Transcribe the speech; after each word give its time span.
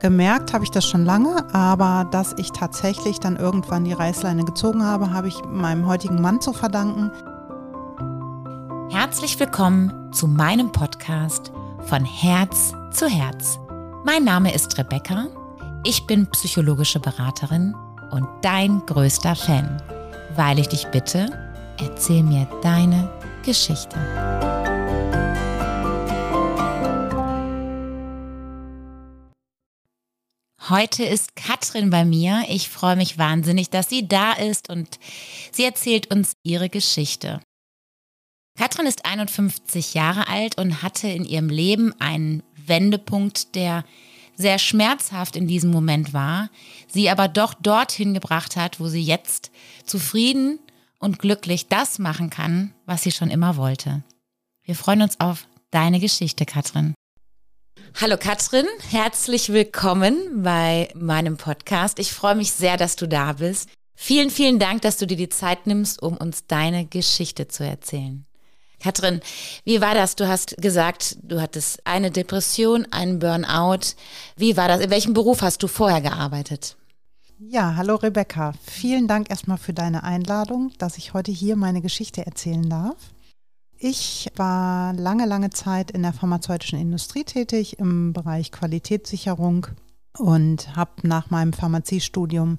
Gemerkt 0.00 0.52
habe 0.52 0.62
ich 0.62 0.70
das 0.70 0.84
schon 0.84 1.06
lange, 1.06 1.42
aber 1.54 2.06
dass 2.10 2.34
ich 2.36 2.52
tatsächlich 2.52 3.18
dann 3.18 3.36
irgendwann 3.36 3.84
die 3.84 3.94
Reißleine 3.94 4.44
gezogen 4.44 4.84
habe, 4.84 5.10
habe 5.10 5.28
ich 5.28 5.42
meinem 5.46 5.86
heutigen 5.86 6.20
Mann 6.20 6.40
zu 6.42 6.52
verdanken. 6.52 7.10
Herzlich 8.90 9.40
willkommen 9.40 10.12
zu 10.12 10.28
meinem 10.28 10.70
Podcast 10.70 11.50
von 11.86 12.04
Herz 12.04 12.74
zu 12.92 13.08
Herz. 13.08 13.58
Mein 14.04 14.24
Name 14.24 14.54
ist 14.54 14.76
Rebecca, 14.76 15.28
ich 15.82 16.06
bin 16.06 16.26
psychologische 16.26 17.00
Beraterin 17.00 17.74
und 18.10 18.28
dein 18.42 18.84
größter 18.84 19.34
Fan, 19.34 19.82
weil 20.36 20.58
ich 20.58 20.68
dich 20.68 20.86
bitte, 20.88 21.30
erzähl 21.80 22.22
mir 22.22 22.46
deine 22.62 23.10
Geschichte. 23.44 23.96
Heute 30.68 31.04
ist 31.04 31.36
Katrin 31.36 31.90
bei 31.90 32.04
mir. 32.04 32.44
Ich 32.48 32.68
freue 32.68 32.96
mich 32.96 33.18
wahnsinnig, 33.18 33.70
dass 33.70 33.88
sie 33.88 34.08
da 34.08 34.32
ist 34.32 34.68
und 34.68 34.98
sie 35.52 35.64
erzählt 35.64 36.12
uns 36.12 36.32
ihre 36.42 36.68
Geschichte. 36.68 37.40
Katrin 38.58 38.86
ist 38.86 39.04
51 39.04 39.94
Jahre 39.94 40.26
alt 40.26 40.58
und 40.58 40.82
hatte 40.82 41.06
in 41.06 41.24
ihrem 41.24 41.50
Leben 41.50 41.94
einen 42.00 42.42
Wendepunkt, 42.56 43.54
der 43.54 43.84
sehr 44.34 44.58
schmerzhaft 44.58 45.36
in 45.36 45.46
diesem 45.46 45.70
Moment 45.70 46.12
war, 46.12 46.50
sie 46.88 47.10
aber 47.10 47.28
doch 47.28 47.54
dorthin 47.54 48.12
gebracht 48.12 48.56
hat, 48.56 48.80
wo 48.80 48.88
sie 48.88 49.02
jetzt 49.02 49.52
zufrieden 49.84 50.58
und 50.98 51.20
glücklich 51.20 51.68
das 51.68 52.00
machen 52.00 52.28
kann, 52.28 52.74
was 52.86 53.04
sie 53.04 53.12
schon 53.12 53.30
immer 53.30 53.56
wollte. 53.56 54.02
Wir 54.64 54.74
freuen 54.74 55.02
uns 55.02 55.20
auf 55.20 55.46
deine 55.70 56.00
Geschichte, 56.00 56.44
Katrin. 56.44 56.94
Hallo 57.98 58.18
Katrin, 58.18 58.66
herzlich 58.90 59.54
willkommen 59.54 60.42
bei 60.42 60.90
meinem 60.94 61.38
Podcast. 61.38 61.98
Ich 61.98 62.12
freue 62.12 62.34
mich 62.34 62.52
sehr, 62.52 62.76
dass 62.76 62.94
du 62.94 63.08
da 63.08 63.32
bist. 63.32 63.70
Vielen, 63.94 64.28
vielen 64.28 64.58
Dank, 64.58 64.82
dass 64.82 64.98
du 64.98 65.06
dir 65.06 65.16
die 65.16 65.30
Zeit 65.30 65.66
nimmst, 65.66 66.02
um 66.02 66.14
uns 66.14 66.46
deine 66.46 66.84
Geschichte 66.84 67.48
zu 67.48 67.64
erzählen. 67.64 68.26
Katrin, 68.80 69.22
wie 69.64 69.80
war 69.80 69.94
das? 69.94 70.14
Du 70.14 70.28
hast 70.28 70.58
gesagt, 70.58 71.16
du 71.22 71.40
hattest 71.40 71.86
eine 71.86 72.10
Depression, 72.10 72.86
einen 72.90 73.18
Burnout. 73.18 73.94
Wie 74.36 74.58
war 74.58 74.68
das? 74.68 74.80
In 74.80 74.90
welchem 74.90 75.14
Beruf 75.14 75.40
hast 75.40 75.62
du 75.62 75.66
vorher 75.66 76.02
gearbeitet? 76.02 76.76
Ja, 77.38 77.76
hallo 77.76 77.94
Rebecca. 77.94 78.52
Vielen 78.62 79.08
Dank 79.08 79.30
erstmal 79.30 79.56
für 79.56 79.72
deine 79.72 80.04
Einladung, 80.04 80.70
dass 80.76 80.98
ich 80.98 81.14
heute 81.14 81.32
hier 81.32 81.56
meine 81.56 81.80
Geschichte 81.80 82.26
erzählen 82.26 82.68
darf. 82.68 82.96
Ich 83.78 84.30
war 84.36 84.94
lange, 84.94 85.26
lange 85.26 85.50
Zeit 85.50 85.90
in 85.90 86.02
der 86.02 86.12
pharmazeutischen 86.12 86.78
Industrie 86.78 87.24
tätig 87.24 87.78
im 87.78 88.12
Bereich 88.12 88.50
Qualitätssicherung 88.50 89.66
und 90.16 90.74
habe 90.76 91.06
nach 91.06 91.30
meinem 91.30 91.52
Pharmaziestudium 91.52 92.58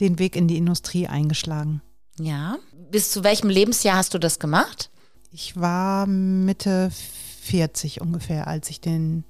den 0.00 0.18
Weg 0.18 0.34
in 0.34 0.48
die 0.48 0.56
Industrie 0.56 1.06
eingeschlagen. 1.06 1.82
Ja, 2.18 2.58
bis 2.90 3.10
zu 3.10 3.22
welchem 3.22 3.48
Lebensjahr 3.48 3.96
hast 3.96 4.14
du 4.14 4.18
das 4.18 4.38
gemacht? 4.38 4.90
Ich 5.30 5.58
war 5.60 6.06
Mitte 6.06 6.90
40 7.42 8.00
ungefähr, 8.00 8.48
als 8.48 8.70
ich 8.70 8.80
den, 8.80 9.24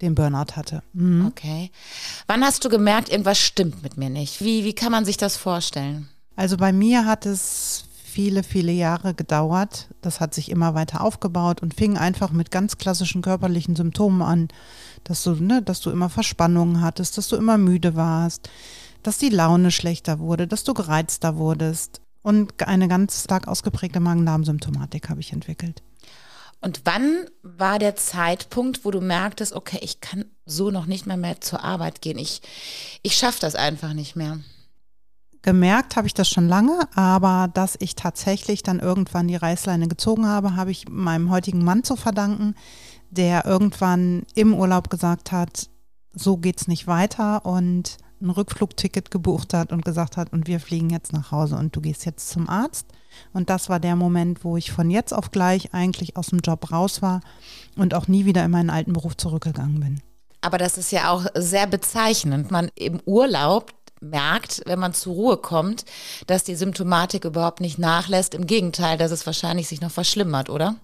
den 0.00 0.14
Burnout 0.14 0.56
hatte. 0.56 0.82
Mhm. 0.92 1.26
Okay. 1.26 1.70
Wann 2.26 2.44
hast 2.44 2.64
du 2.64 2.68
gemerkt, 2.68 3.10
irgendwas 3.10 3.38
stimmt 3.38 3.82
mit 3.82 3.96
mir 3.96 4.10
nicht? 4.10 4.40
Wie, 4.40 4.64
wie 4.64 4.74
kann 4.74 4.90
man 4.90 5.04
sich 5.04 5.16
das 5.16 5.36
vorstellen? 5.36 6.08
Also 6.34 6.56
bei 6.56 6.72
mir 6.72 7.04
hat 7.04 7.26
es 7.26 7.77
viele, 8.18 8.42
viele 8.42 8.72
Jahre 8.72 9.14
gedauert. 9.14 9.90
Das 10.00 10.18
hat 10.18 10.34
sich 10.34 10.50
immer 10.50 10.74
weiter 10.74 11.02
aufgebaut 11.02 11.62
und 11.62 11.72
fing 11.72 11.96
einfach 11.96 12.32
mit 12.32 12.50
ganz 12.50 12.76
klassischen 12.76 13.22
körperlichen 13.22 13.76
Symptomen 13.76 14.22
an, 14.22 14.48
dass 15.04 15.22
du, 15.22 15.36
ne, 15.36 15.62
dass 15.62 15.80
du 15.80 15.90
immer 15.90 16.10
Verspannungen 16.10 16.80
hattest, 16.80 17.16
dass 17.16 17.28
du 17.28 17.36
immer 17.36 17.58
müde 17.58 17.94
warst, 17.94 18.50
dass 19.04 19.18
die 19.18 19.28
Laune 19.28 19.70
schlechter 19.70 20.18
wurde, 20.18 20.48
dass 20.48 20.64
du 20.64 20.74
gereizter 20.74 21.36
wurdest. 21.36 22.00
Und 22.20 22.60
eine 22.66 22.88
ganz 22.88 23.22
stark 23.22 23.46
ausgeprägte 23.46 24.00
Magen-Darm-Symptomatik 24.00 25.10
habe 25.10 25.20
ich 25.20 25.32
entwickelt. 25.32 25.84
Und 26.60 26.80
wann 26.86 27.26
war 27.44 27.78
der 27.78 27.94
Zeitpunkt, 27.94 28.84
wo 28.84 28.90
du 28.90 29.00
merktest, 29.00 29.52
okay, 29.52 29.78
ich 29.80 30.00
kann 30.00 30.24
so 30.44 30.72
noch 30.72 30.86
nicht 30.86 31.06
mehr, 31.06 31.18
mehr 31.18 31.40
zur 31.40 31.62
Arbeit 31.62 32.02
gehen. 32.02 32.18
Ich, 32.18 32.42
ich 33.04 33.14
schaffe 33.14 33.38
das 33.38 33.54
einfach 33.54 33.92
nicht 33.92 34.16
mehr. 34.16 34.40
Gemerkt 35.42 35.96
habe 35.96 36.06
ich 36.06 36.14
das 36.14 36.28
schon 36.28 36.48
lange, 36.48 36.80
aber 36.94 37.48
dass 37.52 37.76
ich 37.78 37.94
tatsächlich 37.94 38.62
dann 38.62 38.80
irgendwann 38.80 39.28
die 39.28 39.36
Reißleine 39.36 39.86
gezogen 39.86 40.26
habe, 40.26 40.56
habe 40.56 40.70
ich 40.70 40.88
meinem 40.88 41.30
heutigen 41.30 41.64
Mann 41.64 41.84
zu 41.84 41.96
verdanken, 41.96 42.54
der 43.10 43.46
irgendwann 43.46 44.24
im 44.34 44.52
Urlaub 44.52 44.90
gesagt 44.90 45.32
hat, 45.32 45.70
so 46.12 46.36
geht's 46.36 46.66
nicht 46.66 46.86
weiter 46.86 47.46
und 47.46 47.98
ein 48.20 48.30
Rückflugticket 48.30 49.10
gebucht 49.10 49.54
hat 49.54 49.72
und 49.72 49.84
gesagt 49.84 50.16
hat, 50.16 50.32
und 50.32 50.46
wir 50.48 50.60
fliegen 50.60 50.90
jetzt 50.90 51.12
nach 51.12 51.30
Hause 51.30 51.56
und 51.56 51.74
du 51.74 51.80
gehst 51.80 52.04
jetzt 52.04 52.30
zum 52.30 52.48
Arzt. 52.48 52.86
Und 53.32 53.48
das 53.48 53.68
war 53.68 53.80
der 53.80 53.96
Moment, 53.96 54.44
wo 54.44 54.56
ich 54.56 54.72
von 54.72 54.90
jetzt 54.90 55.12
auf 55.12 55.30
gleich 55.30 55.72
eigentlich 55.72 56.16
aus 56.16 56.28
dem 56.28 56.40
Job 56.40 56.72
raus 56.72 57.00
war 57.00 57.20
und 57.76 57.94
auch 57.94 58.08
nie 58.08 58.24
wieder 58.24 58.44
in 58.44 58.50
meinen 58.50 58.70
alten 58.70 58.92
Beruf 58.92 59.16
zurückgegangen 59.16 59.80
bin. 59.80 60.02
Aber 60.40 60.58
das 60.58 60.78
ist 60.78 60.92
ja 60.92 61.10
auch 61.10 61.26
sehr 61.34 61.66
bezeichnend. 61.66 62.50
Man 62.50 62.70
im 62.76 63.00
Urlaub 63.06 63.72
merkt, 64.00 64.62
wenn 64.66 64.78
man 64.78 64.94
zur 64.94 65.14
Ruhe 65.14 65.36
kommt, 65.36 65.84
dass 66.26 66.44
die 66.44 66.54
Symptomatik 66.54 67.24
überhaupt 67.24 67.60
nicht 67.60 67.78
nachlässt. 67.78 68.34
Im 68.34 68.46
Gegenteil, 68.46 68.98
dass 68.98 69.10
es 69.10 69.26
wahrscheinlich 69.26 69.68
sich 69.68 69.80
noch 69.80 69.90
verschlimmert, 69.90 70.50
oder? 70.50 70.76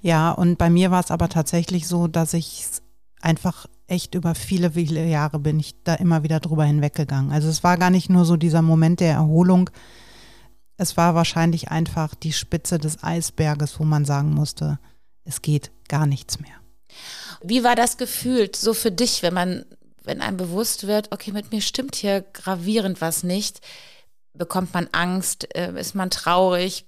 Ja, 0.00 0.30
und 0.30 0.58
bei 0.58 0.70
mir 0.70 0.90
war 0.90 1.00
es 1.00 1.10
aber 1.10 1.28
tatsächlich 1.28 1.88
so, 1.88 2.06
dass 2.06 2.34
ich 2.34 2.64
einfach 3.20 3.66
echt 3.88 4.14
über 4.14 4.34
viele, 4.34 4.72
viele 4.72 5.06
Jahre 5.06 5.38
bin 5.38 5.58
ich 5.58 5.74
da 5.84 5.94
immer 5.94 6.22
wieder 6.22 6.40
drüber 6.40 6.64
hinweggegangen. 6.64 7.32
Also 7.32 7.48
es 7.48 7.64
war 7.64 7.78
gar 7.78 7.90
nicht 7.90 8.10
nur 8.10 8.24
so 8.24 8.36
dieser 8.36 8.62
Moment 8.62 9.00
der 9.00 9.12
Erholung, 9.12 9.70
es 10.76 10.96
war 10.96 11.14
wahrscheinlich 11.14 11.70
einfach 11.70 12.14
die 12.14 12.32
Spitze 12.32 12.78
des 12.78 13.02
Eisberges, 13.02 13.80
wo 13.80 13.84
man 13.84 14.04
sagen 14.04 14.34
musste, 14.34 14.78
es 15.24 15.42
geht 15.42 15.70
gar 15.88 16.06
nichts 16.06 16.38
mehr. 16.38 16.52
Wie 17.42 17.64
war 17.64 17.76
das 17.76 17.96
gefühlt 17.96 18.56
so 18.56 18.74
für 18.74 18.90
dich, 18.90 19.22
wenn 19.22 19.34
man 19.34 19.64
wenn 20.06 20.20
einem 20.20 20.36
bewusst 20.36 20.86
wird, 20.86 21.12
okay, 21.12 21.32
mit 21.32 21.52
mir 21.52 21.60
stimmt 21.60 21.96
hier 21.96 22.22
gravierend 22.32 23.00
was 23.00 23.22
nicht, 23.22 23.60
bekommt 24.32 24.72
man 24.72 24.88
Angst, 24.92 25.54
äh, 25.54 25.78
ist 25.78 25.94
man 25.94 26.10
traurig, 26.10 26.86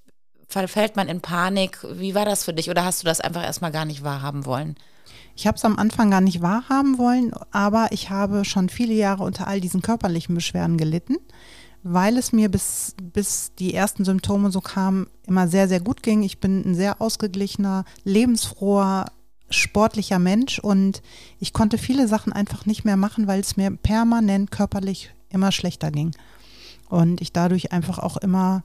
verfällt 0.49 0.97
man 0.97 1.09
in 1.09 1.21
Panik? 1.21 1.79
Wie 1.93 2.15
war 2.15 2.25
das 2.25 2.45
für 2.45 2.55
dich 2.55 2.71
oder 2.71 2.85
hast 2.85 3.03
du 3.03 3.07
das 3.07 3.21
einfach 3.21 3.43
erstmal 3.43 3.73
gar 3.73 3.85
nicht 3.85 4.03
wahrhaben 4.03 4.47
wollen? 4.47 4.77
Ich 5.37 5.47
habe 5.47 5.57
es 5.57 5.65
am 5.65 5.79
Anfang 5.79 6.11
gar 6.11 6.21
nicht 6.21 6.43
wahrhaben 6.43 6.99
wollen, 6.99 7.33
aber 7.51 7.89
ich 7.91 8.11
habe 8.11 8.45
schon 8.45 8.69
viele 8.69 8.95
Jahre 8.95 9.23
unter 9.23 9.47
all 9.47 9.61
diesen 9.61 9.83
körperlichen 9.83 10.35
Beschwerden 10.35 10.77
gelitten, 10.77 11.17
weil 11.83 12.17
es 12.17 12.33
mir 12.33 12.51
bis, 12.51 12.97
bis 13.01 13.53
die 13.59 13.73
ersten 13.73 14.05
Symptome 14.05 14.51
so 14.51 14.61
kamen, 14.61 15.07
immer 15.27 15.47
sehr, 15.47 15.69
sehr 15.69 15.81
gut 15.81 16.03
ging. 16.03 16.23
Ich 16.23 16.41
bin 16.41 16.63
ein 16.69 16.75
sehr 16.75 17.01
ausgeglichener, 17.01 17.85
lebensfroher, 18.05 19.07
sportlicher 19.51 20.19
Mensch 20.19 20.59
und 20.59 21.03
ich 21.41 21.53
konnte 21.53 21.79
viele 21.79 22.09
Sachen 22.09 22.33
einfach 22.33 22.67
nicht 22.67 22.85
mehr 22.85 22.97
machen, 22.97 23.27
weil 23.27 23.41
es 23.41 23.57
mir 23.57 23.71
permanent 23.71 24.51
körperlich 24.51 25.11
immer 25.31 25.53
schlechter 25.53 25.91
ging. 25.91 26.15
Und 26.89 27.21
ich 27.21 27.33
dadurch 27.33 27.73
einfach 27.73 27.99
auch 27.99 28.17
immer, 28.17 28.63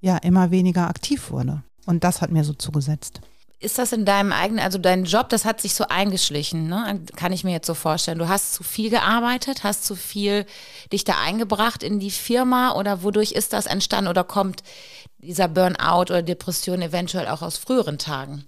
ja, 0.00 0.16
immer 0.18 0.50
weniger 0.50 0.88
aktiv 0.88 1.30
wurde. 1.30 1.62
Und 1.86 2.04
das 2.04 2.20
hat 2.20 2.30
mir 2.30 2.44
so 2.44 2.52
zugesetzt. 2.52 3.20
Ist 3.60 3.78
das 3.78 3.92
in 3.92 4.04
deinem 4.04 4.30
eigenen, 4.30 4.62
also 4.62 4.78
dein 4.78 5.04
Job, 5.04 5.30
das 5.30 5.44
hat 5.44 5.60
sich 5.60 5.74
so 5.74 5.86
eingeschlichen, 5.88 6.68
ne? 6.68 7.00
Kann 7.16 7.32
ich 7.32 7.42
mir 7.42 7.50
jetzt 7.50 7.66
so 7.66 7.74
vorstellen. 7.74 8.18
Du 8.18 8.28
hast 8.28 8.54
zu 8.54 8.62
viel 8.62 8.88
gearbeitet, 8.88 9.64
hast 9.64 9.84
zu 9.84 9.96
viel 9.96 10.46
dich 10.92 11.02
da 11.02 11.14
eingebracht 11.20 11.82
in 11.82 11.98
die 11.98 12.12
Firma 12.12 12.76
oder 12.76 13.02
wodurch 13.02 13.32
ist 13.32 13.52
das 13.52 13.66
entstanden 13.66 14.10
oder 14.10 14.22
kommt 14.22 14.62
dieser 15.18 15.48
Burnout 15.48 16.02
oder 16.02 16.22
Depression 16.22 16.82
eventuell 16.82 17.26
auch 17.26 17.42
aus 17.42 17.56
früheren 17.56 17.98
Tagen? 17.98 18.44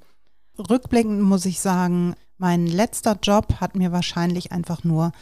Rückblickend 0.69 1.23
muss 1.23 1.47
ich 1.47 1.61
sagen, 1.61 2.15
mein 2.39 2.67
letzter 2.67 3.19
Job 3.23 3.61
hat 3.61 3.77
mir 3.77 3.93
wahrscheinlich 3.93 4.53
einfach 4.53 4.85
nur 4.85 5.13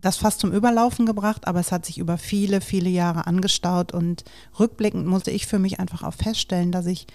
das 0.00 0.16
fast 0.16 0.40
zum 0.40 0.52
Überlaufen 0.52 1.06
gebracht, 1.06 1.46
aber 1.48 1.58
es 1.58 1.72
hat 1.72 1.84
sich 1.84 1.98
über 1.98 2.18
viele, 2.18 2.60
viele 2.60 2.88
Jahre 2.88 3.26
angestaut 3.26 3.92
und 3.92 4.24
rückblickend 4.58 5.06
musste 5.06 5.32
ich 5.32 5.46
für 5.46 5.58
mich 5.58 5.80
einfach 5.80 6.02
auch 6.04 6.14
feststellen, 6.14 6.70
dass 6.70 6.86
ich 6.86 7.06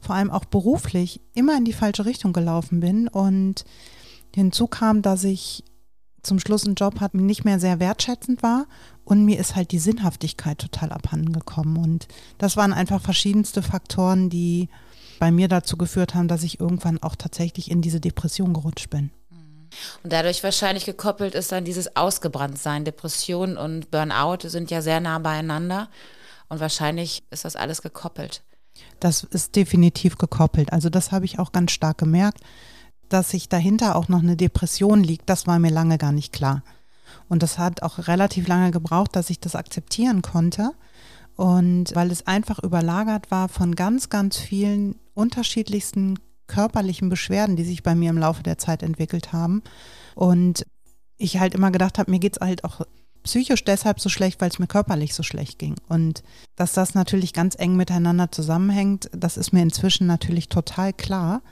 vor 0.00 0.16
allem 0.16 0.30
auch 0.30 0.44
beruflich 0.44 1.20
immer 1.34 1.56
in 1.56 1.64
die 1.64 1.72
falsche 1.72 2.04
Richtung 2.04 2.32
gelaufen 2.32 2.80
bin. 2.80 3.06
Und 3.06 3.64
hinzu 4.34 4.66
kam, 4.66 5.02
dass 5.02 5.22
ich 5.22 5.62
zum 6.22 6.40
Schluss 6.40 6.66
einen 6.66 6.74
Job 6.74 7.00
hatte, 7.00 7.18
nicht 7.18 7.44
mehr 7.44 7.60
sehr 7.60 7.80
wertschätzend 7.80 8.42
war 8.42 8.66
und 9.04 9.24
mir 9.24 9.38
ist 9.38 9.56
halt 9.56 9.72
die 9.72 9.78
Sinnhaftigkeit 9.78 10.58
total 10.58 10.92
abhanden 10.92 11.32
gekommen. 11.32 11.76
Und 11.76 12.08
das 12.38 12.56
waren 12.56 12.72
einfach 12.72 13.00
verschiedenste 13.00 13.62
Faktoren, 13.62 14.30
die 14.30 14.68
bei 15.22 15.30
mir 15.30 15.46
dazu 15.46 15.76
geführt 15.76 16.16
haben, 16.16 16.26
dass 16.26 16.42
ich 16.42 16.58
irgendwann 16.58 17.00
auch 17.00 17.14
tatsächlich 17.14 17.70
in 17.70 17.80
diese 17.80 18.00
Depression 18.00 18.52
gerutscht 18.52 18.90
bin. 18.90 19.12
Und 20.02 20.12
dadurch 20.12 20.42
wahrscheinlich 20.42 20.84
gekoppelt 20.84 21.36
ist 21.36 21.52
dann 21.52 21.64
dieses 21.64 21.94
Ausgebranntsein. 21.94 22.84
Depression 22.84 23.56
und 23.56 23.92
Burnout 23.92 24.48
sind 24.48 24.72
ja 24.72 24.82
sehr 24.82 24.98
nah 24.98 25.20
beieinander. 25.20 25.88
Und 26.48 26.58
wahrscheinlich 26.58 27.22
ist 27.30 27.44
das 27.44 27.54
alles 27.54 27.82
gekoppelt. 27.82 28.42
Das 28.98 29.22
ist 29.22 29.54
definitiv 29.54 30.18
gekoppelt. 30.18 30.72
Also 30.72 30.90
das 30.90 31.12
habe 31.12 31.24
ich 31.24 31.38
auch 31.38 31.52
ganz 31.52 31.70
stark 31.70 31.98
gemerkt, 31.98 32.40
dass 33.08 33.30
sich 33.30 33.48
dahinter 33.48 33.94
auch 33.94 34.08
noch 34.08 34.22
eine 34.22 34.36
Depression 34.36 35.04
liegt. 35.04 35.30
Das 35.30 35.46
war 35.46 35.60
mir 35.60 35.70
lange 35.70 35.98
gar 35.98 36.10
nicht 36.10 36.32
klar. 36.32 36.64
Und 37.28 37.44
das 37.44 37.58
hat 37.58 37.84
auch 37.84 38.08
relativ 38.08 38.48
lange 38.48 38.72
gebraucht, 38.72 39.14
dass 39.14 39.30
ich 39.30 39.38
das 39.38 39.54
akzeptieren 39.54 40.20
konnte. 40.20 40.72
Und 41.36 41.94
weil 41.94 42.10
es 42.10 42.26
einfach 42.26 42.58
überlagert 42.58 43.30
war 43.30 43.48
von 43.48 43.76
ganz, 43.76 44.10
ganz 44.10 44.36
vielen 44.36 44.96
unterschiedlichsten 45.14 46.18
körperlichen 46.46 47.08
Beschwerden, 47.08 47.56
die 47.56 47.64
sich 47.64 47.82
bei 47.82 47.94
mir 47.94 48.10
im 48.10 48.18
Laufe 48.18 48.42
der 48.42 48.58
Zeit 48.58 48.82
entwickelt 48.82 49.32
haben. 49.32 49.62
Und 50.14 50.66
ich 51.16 51.38
halt 51.38 51.54
immer 51.54 51.70
gedacht 51.70 51.98
habe, 51.98 52.10
mir 52.10 52.18
geht 52.18 52.36
es 52.36 52.40
halt 52.40 52.64
auch 52.64 52.82
psychisch 53.22 53.64
deshalb 53.64 54.00
so 54.00 54.08
schlecht, 54.08 54.40
weil 54.40 54.50
es 54.50 54.58
mir 54.58 54.66
körperlich 54.66 55.14
so 55.14 55.22
schlecht 55.22 55.58
ging. 55.58 55.76
Und 55.88 56.22
dass 56.56 56.72
das 56.72 56.94
natürlich 56.94 57.32
ganz 57.32 57.54
eng 57.58 57.76
miteinander 57.76 58.30
zusammenhängt, 58.30 59.08
das 59.12 59.36
ist 59.36 59.52
mir 59.52 59.62
inzwischen 59.62 60.06
natürlich 60.06 60.48
total 60.48 60.92
klar. 60.92 61.42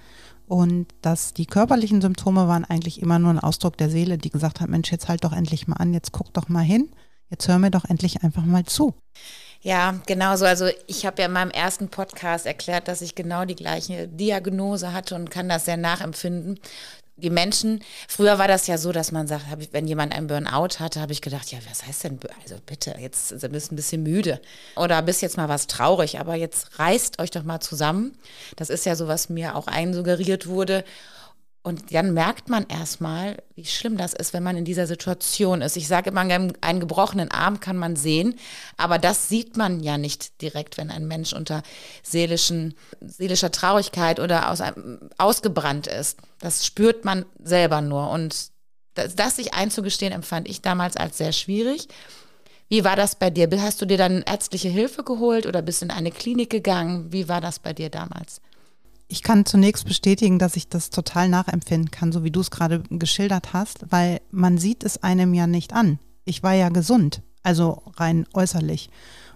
Und 0.47 0.89
dass 1.01 1.33
die 1.33 1.47
körperlichen 1.47 2.01
Symptome 2.01 2.49
waren 2.49 2.65
eigentlich 2.65 3.01
immer 3.01 3.21
nur 3.21 3.31
ein 3.31 3.39
Ausdruck 3.39 3.77
der 3.77 3.89
Seele, 3.89 4.19
die 4.19 4.31
gesagt 4.31 4.61
hat, 4.61 4.69
Mensch, 4.69 4.91
jetzt 4.91 5.09
halt 5.09 5.23
doch 5.23 5.33
endlich 5.33 5.69
mal 5.69 5.77
an, 5.77 5.95
jetzt 5.95 6.11
guck 6.11 6.35
doch 6.35 6.49
mal 6.49 6.65
hin, 6.65 6.91
jetzt 7.29 7.47
hör 7.47 7.61
mir 7.61 7.71
doch 7.71 7.85
endlich 7.85 8.25
einfach 8.25 8.45
mal 8.45 8.65
zu. 8.65 8.95
Ja, 9.63 10.01
genau 10.07 10.37
so. 10.37 10.47
Also 10.47 10.69
ich 10.87 11.05
habe 11.05 11.21
ja 11.21 11.27
in 11.27 11.33
meinem 11.33 11.51
ersten 11.51 11.89
Podcast 11.89 12.47
erklärt, 12.47 12.89
dass 12.89 13.03
ich 13.03 13.15
genau 13.15 13.45
die 13.45 13.57
gleiche 13.57 14.09
Diagnose 14.09 14.93
hatte 14.93 15.15
und 15.15 15.31
kann 15.31 15.49
das 15.49 15.67
sehr 15.67 15.77
nachempfinden 15.77 16.59
die 17.21 17.31
Menschen, 17.31 17.83
früher 18.09 18.39
war 18.39 18.49
das 18.49 18.67
ja 18.67 18.79
so, 18.79 18.93
dass 18.93 19.13
man 19.13 19.27
sagt, 19.27 19.45
wenn 19.73 19.87
jemand 19.87 20.15
einen 20.15 20.27
Burnout 20.27 20.79
hatte, 20.79 21.01
habe 21.01 21.13
ich 21.13 21.23
gedacht, 21.23 21.53
ja, 21.53 21.59
was 21.69 21.87
heißt 21.87 22.05
denn, 22.05 22.19
also 22.43 22.57
bitte, 22.65 22.95
jetzt 22.99 23.31
bist 23.51 23.71
du 23.71 23.75
ein 23.75 23.77
bisschen 23.77 24.03
müde 24.03 24.41
oder 24.77 25.01
bist 25.03 25.23
jetzt 25.23 25.37
mal 25.37 25.49
was 25.49 25.67
traurig, 25.67 26.19
aber 26.19 26.35
jetzt 26.35 26.79
reißt 26.79 27.21
euch 27.21 27.31
doch 27.31 27.45
mal 27.45 27.61
zusammen. 27.61 28.17
Das 28.57 28.71
ist 28.71 28.87
ja 28.87 28.97
so, 28.97 29.09
was 29.09 29.29
mir 29.29 29.57
auch 29.57 29.67
einsuggeriert 29.67 30.47
wurde. 30.47 30.85
Und 31.63 31.93
dann 31.93 32.15
merkt 32.15 32.49
man 32.49 32.65
erstmal, 32.69 33.43
wie 33.55 33.67
schlimm 33.67 33.99
das 33.99 34.15
ist, 34.15 34.33
wenn 34.33 34.43
man 34.43 34.57
in 34.57 34.65
dieser 34.65 34.87
Situation 34.87 35.61
ist. 35.61 35.77
Ich 35.77 35.89
sage 35.89 36.09
immer, 36.09 36.23
einen 36.23 36.81
gebrochenen 36.81 37.31
Arm 37.31 37.61
kann 37.61 37.77
man 37.77 37.97
sehen, 37.97 38.39
aber 38.79 38.99
das 38.99 39.29
sieht 39.29 39.59
man 39.59 39.81
ja 39.81 39.99
nicht 39.99 40.41
direkt, 40.41 40.79
wenn 40.79 40.91
ein 40.91 41.07
Mensch 41.07 41.35
unter 41.35 41.63
seelischen, 42.03 42.75
seelischer 43.03 43.51
Traurigkeit 43.51 44.21
oder 44.21 44.51
aus 44.51 44.63
einem, 44.63 45.11
ausgebrannt 45.19 45.87
ist. 45.87 46.19
Das 46.39 46.65
spürt 46.65 47.05
man 47.05 47.27
selber 47.43 47.83
nur. 47.83 48.09
Und 48.09 48.53
das, 48.95 49.15
das 49.15 49.37
sich 49.37 49.53
einzugestehen, 49.53 50.15
empfand 50.15 50.49
ich 50.49 50.63
damals 50.63 50.97
als 50.97 51.19
sehr 51.19 51.33
schwierig. 51.33 51.89
Wie 52.71 52.85
war 52.85 52.97
das 52.97 53.17
bei 53.17 53.29
dir? 53.29 53.51
Hast 53.61 53.83
du 53.83 53.87
dir 53.87 53.99
dann 53.99 54.23
ärztliche 54.23 54.69
Hilfe 54.69 55.05
geholt 55.05 55.45
oder 55.45 55.61
bist 55.61 55.83
in 55.83 55.91
eine 55.91 56.11
Klinik 56.11 56.49
gegangen? 56.49 57.13
Wie 57.13 57.29
war 57.29 57.43
das 57.43 57.59
bei 57.59 57.75
dir 57.75 57.91
damals? 57.91 58.41
Ich 59.13 59.25
kann 59.25 59.45
zunächst 59.45 59.87
bestätigen, 59.87 60.39
dass 60.39 60.55
ich 60.55 60.69
das 60.69 60.91
total 60.91 61.29
nachempfinden 61.29 61.91
kann, 61.91 62.13
so 62.13 62.23
wie 62.23 62.31
du 62.31 62.39
es 62.39 62.53
gerade 62.53 62.85
geschildert 62.91 63.53
hast, 63.53 63.87
weil 63.91 64.21
man 64.31 64.57
sieht 64.57 64.85
es 64.85 65.03
einem 65.03 65.35
ja 65.35 65.49
nicht 65.49 65.73
an. 65.73 65.99
Ich 66.25 66.45
war 66.45 66.53
ja 66.53 66.69
gesund, 66.69 67.21
also 67.43 67.83
rein 67.97 68.25
äußerlich. 68.35 68.89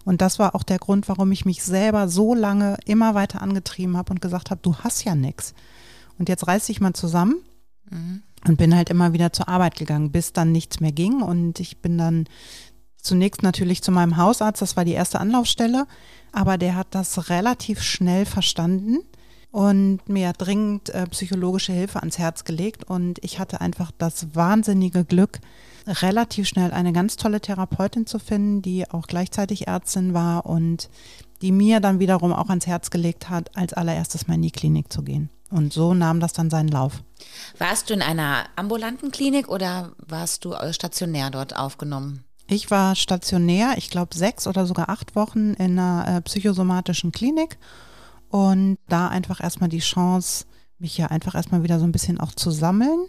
Und 0.04 0.20
das 0.20 0.38
war 0.38 0.54
auch 0.54 0.62
der 0.62 0.78
Grund, 0.78 1.08
warum 1.08 1.32
ich 1.32 1.44
mich 1.44 1.64
selber 1.64 2.06
so 2.08 2.36
lange 2.36 2.76
immer 2.84 3.16
weiter 3.16 3.42
angetrieben 3.42 3.96
habe 3.96 4.12
und 4.12 4.20
gesagt 4.20 4.52
habe, 4.52 4.60
du 4.62 4.76
hast 4.76 5.02
ja 5.02 5.16
nichts. 5.16 5.54
Und 6.20 6.28
jetzt 6.28 6.46
reiß 6.46 6.66
dich 6.66 6.80
mal 6.80 6.92
zusammen 6.92 7.42
mhm. 7.90 8.22
und 8.46 8.56
bin 8.56 8.76
halt 8.76 8.90
immer 8.90 9.12
wieder 9.12 9.32
zur 9.32 9.48
Arbeit 9.48 9.74
gegangen, 9.74 10.12
bis 10.12 10.32
dann 10.32 10.52
nichts 10.52 10.78
mehr 10.78 10.92
ging. 10.92 11.20
Und 11.20 11.58
ich 11.58 11.82
bin 11.82 11.98
dann 11.98 12.26
zunächst 13.02 13.42
natürlich 13.42 13.82
zu 13.82 13.90
meinem 13.90 14.18
Hausarzt, 14.18 14.62
das 14.62 14.76
war 14.76 14.84
die 14.84 14.92
erste 14.92 15.18
Anlaufstelle, 15.18 15.88
aber 16.30 16.58
der 16.58 16.76
hat 16.76 16.94
das 16.94 17.28
relativ 17.28 17.82
schnell 17.82 18.24
verstanden 18.24 18.98
und 19.54 20.00
mir 20.08 20.32
dringend 20.32 20.90
äh, 20.90 21.06
psychologische 21.06 21.72
Hilfe 21.72 22.00
ans 22.00 22.18
Herz 22.18 22.42
gelegt. 22.42 22.82
Und 22.82 23.22
ich 23.22 23.38
hatte 23.38 23.60
einfach 23.60 23.92
das 23.96 24.34
wahnsinnige 24.34 25.04
Glück, 25.04 25.38
relativ 25.86 26.48
schnell 26.48 26.72
eine 26.72 26.92
ganz 26.92 27.14
tolle 27.14 27.40
Therapeutin 27.40 28.04
zu 28.04 28.18
finden, 28.18 28.62
die 28.62 28.90
auch 28.90 29.06
gleichzeitig 29.06 29.68
Ärztin 29.68 30.12
war 30.12 30.44
und 30.44 30.90
die 31.40 31.52
mir 31.52 31.78
dann 31.78 32.00
wiederum 32.00 32.32
auch 32.32 32.48
ans 32.48 32.66
Herz 32.66 32.90
gelegt 32.90 33.30
hat, 33.30 33.56
als 33.56 33.74
allererstes 33.74 34.26
mal 34.26 34.34
in 34.34 34.42
die 34.42 34.50
Klinik 34.50 34.92
zu 34.92 35.04
gehen. 35.04 35.30
Und 35.52 35.72
so 35.72 35.94
nahm 35.94 36.18
das 36.18 36.32
dann 36.32 36.50
seinen 36.50 36.68
Lauf. 36.68 37.04
Warst 37.58 37.90
du 37.90 37.94
in 37.94 38.02
einer 38.02 38.46
ambulanten 38.56 39.12
Klinik 39.12 39.48
oder 39.48 39.92
warst 39.98 40.44
du 40.44 40.54
äh, 40.54 40.72
stationär 40.72 41.30
dort 41.30 41.54
aufgenommen? 41.54 42.24
Ich 42.48 42.72
war 42.72 42.96
stationär, 42.96 43.74
ich 43.76 43.88
glaube 43.88 44.16
sechs 44.16 44.48
oder 44.48 44.66
sogar 44.66 44.88
acht 44.88 45.14
Wochen 45.14 45.54
in 45.54 45.78
einer 45.78 46.16
äh, 46.16 46.20
psychosomatischen 46.22 47.12
Klinik 47.12 47.56
und 48.34 48.78
da 48.88 49.06
einfach 49.06 49.40
erstmal 49.40 49.68
die 49.68 49.78
Chance, 49.78 50.46
mich 50.80 50.98
ja 50.98 51.06
einfach 51.06 51.36
erstmal 51.36 51.62
wieder 51.62 51.78
so 51.78 51.84
ein 51.84 51.92
bisschen 51.92 52.18
auch 52.18 52.32
zu 52.34 52.50
sammeln 52.50 53.06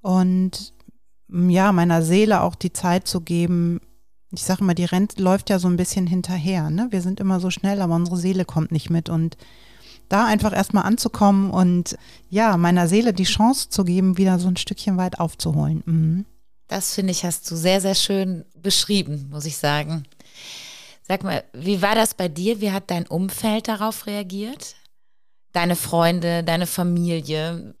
und 0.00 0.72
mm, 1.28 1.50
ja, 1.50 1.72
meiner 1.72 2.00
Seele 2.00 2.40
auch 2.40 2.54
die 2.54 2.72
Zeit 2.72 3.06
zu 3.06 3.20
geben. 3.20 3.82
Ich 4.30 4.42
sage 4.42 4.62
immer, 4.62 4.72
die 4.72 4.86
Rente 4.86 5.22
läuft 5.22 5.50
ja 5.50 5.58
so 5.58 5.68
ein 5.68 5.76
bisschen 5.76 6.06
hinterher. 6.06 6.70
Ne? 6.70 6.88
Wir 6.88 7.02
sind 7.02 7.20
immer 7.20 7.38
so 7.38 7.50
schnell, 7.50 7.82
aber 7.82 7.94
unsere 7.94 8.16
Seele 8.16 8.46
kommt 8.46 8.72
nicht 8.72 8.88
mit. 8.88 9.10
Und 9.10 9.36
da 10.08 10.24
einfach 10.24 10.54
erstmal 10.54 10.84
anzukommen 10.84 11.50
und 11.50 11.98
ja, 12.30 12.56
meiner 12.56 12.88
Seele 12.88 13.12
die 13.12 13.24
Chance 13.24 13.68
zu 13.68 13.84
geben, 13.84 14.16
wieder 14.16 14.38
so 14.38 14.48
ein 14.48 14.56
Stückchen 14.56 14.96
weit 14.96 15.20
aufzuholen. 15.20 15.82
Mhm. 15.84 16.24
Das 16.66 16.94
finde 16.94 17.10
ich, 17.10 17.26
hast 17.26 17.50
du 17.50 17.56
sehr, 17.56 17.82
sehr 17.82 17.94
schön 17.94 18.46
beschrieben, 18.56 19.28
muss 19.30 19.44
ich 19.44 19.58
sagen. 19.58 20.04
Sag 21.10 21.24
mal, 21.24 21.42
wie 21.52 21.82
war 21.82 21.96
das 21.96 22.14
bei 22.14 22.28
dir? 22.28 22.60
Wie 22.60 22.70
hat 22.70 22.92
dein 22.92 23.04
Umfeld 23.04 23.66
darauf 23.66 24.06
reagiert? 24.06 24.76
Deine 25.52 25.74
Freunde, 25.74 26.44
deine 26.44 26.68
Familie? 26.68 27.74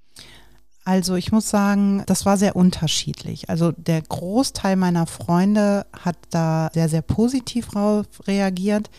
Also 0.84 1.14
ich 1.14 1.30
muss 1.30 1.48
sagen, 1.48 2.02
das 2.06 2.26
war 2.26 2.36
sehr 2.36 2.56
unterschiedlich. 2.56 3.48
Also 3.48 3.70
der 3.70 4.02
Großteil 4.02 4.74
meiner 4.74 5.06
Freunde 5.06 5.86
hat 5.92 6.16
da 6.30 6.70
sehr, 6.74 6.88
sehr 6.88 7.02
positiv 7.02 7.68
drauf 7.68 8.06
reagiert, 8.26 8.90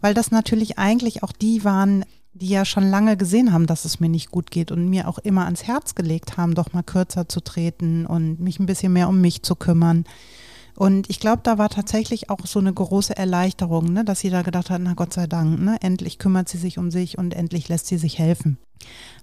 weil 0.00 0.14
das 0.14 0.30
natürlich 0.30 0.78
eigentlich 0.78 1.22
auch 1.22 1.32
die 1.32 1.62
waren, 1.62 2.06
die 2.32 2.48
ja 2.48 2.64
schon 2.64 2.88
lange 2.88 3.18
gesehen 3.18 3.52
haben, 3.52 3.66
dass 3.66 3.84
es 3.84 4.00
mir 4.00 4.08
nicht 4.08 4.30
gut 4.30 4.50
geht 4.50 4.72
und 4.72 4.88
mir 4.88 5.08
auch 5.08 5.18
immer 5.18 5.44
ans 5.44 5.64
Herz 5.64 5.94
gelegt 5.94 6.38
haben, 6.38 6.54
doch 6.54 6.72
mal 6.72 6.84
kürzer 6.84 7.28
zu 7.28 7.42
treten 7.42 8.06
und 8.06 8.40
mich 8.40 8.58
ein 8.58 8.66
bisschen 8.66 8.94
mehr 8.94 9.10
um 9.10 9.20
mich 9.20 9.42
zu 9.42 9.54
kümmern. 9.54 10.06
Und 10.76 11.08
ich 11.08 11.20
glaube, 11.20 11.40
da 11.44 11.56
war 11.58 11.68
tatsächlich 11.68 12.30
auch 12.30 12.46
so 12.46 12.58
eine 12.58 12.72
große 12.72 13.16
Erleichterung, 13.16 13.92
ne, 13.92 14.04
dass 14.04 14.20
sie 14.20 14.30
da 14.30 14.42
gedacht 14.42 14.70
hat, 14.70 14.80
na 14.80 14.94
Gott 14.94 15.12
sei 15.12 15.26
Dank, 15.26 15.60
ne, 15.60 15.76
endlich 15.80 16.18
kümmert 16.18 16.48
sie 16.48 16.58
sich 16.58 16.78
um 16.78 16.90
sich 16.90 17.16
und 17.16 17.32
endlich 17.32 17.68
lässt 17.68 17.86
sie 17.86 17.98
sich 17.98 18.18
helfen. 18.18 18.58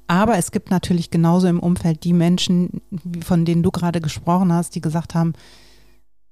Aber 0.07 0.38
es 0.38 0.51
gibt 0.51 0.71
natürlich 0.71 1.12
genauso 1.12 1.48
im 1.48 1.59
Umfeld 1.59 2.03
die 2.03 2.13
Menschen, 2.13 2.81
von 3.24 3.45
denen 3.45 3.63
du 3.63 3.71
gerade 3.71 4.01
gesprochen 4.01 4.53
hast, 4.53 4.75
die 4.75 4.81
gesagt 4.81 5.13
haben, 5.13 5.33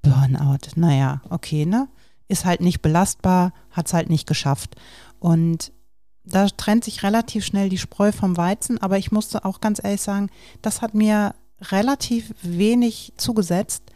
Burnout, 0.01 0.75
naja, 0.75 1.21
okay, 1.29 1.65
ne? 1.65 1.89
Ist 2.29 2.45
halt 2.45 2.61
nicht 2.61 2.81
belastbar, 2.81 3.53
hat 3.71 3.87
es 3.87 3.93
halt 3.93 4.09
nicht 4.09 4.27
geschafft. 4.27 4.75
Und 5.19 5.73
da 6.23 6.47
trennt 6.47 6.83
sich 6.83 7.03
relativ 7.03 7.43
schnell 7.43 7.69
die 7.69 7.77
Spreu 7.77 8.11
vom 8.11 8.37
Weizen, 8.37 8.77
aber 8.77 8.97
ich 8.97 9.11
musste 9.11 9.45
auch 9.45 9.61
ganz 9.61 9.81
ehrlich 9.83 10.01
sagen, 10.01 10.29
das 10.61 10.81
hat 10.81 10.93
mir 10.93 11.33
relativ 11.61 12.33
wenig 12.41 13.13
zugesetzt, 13.17 13.88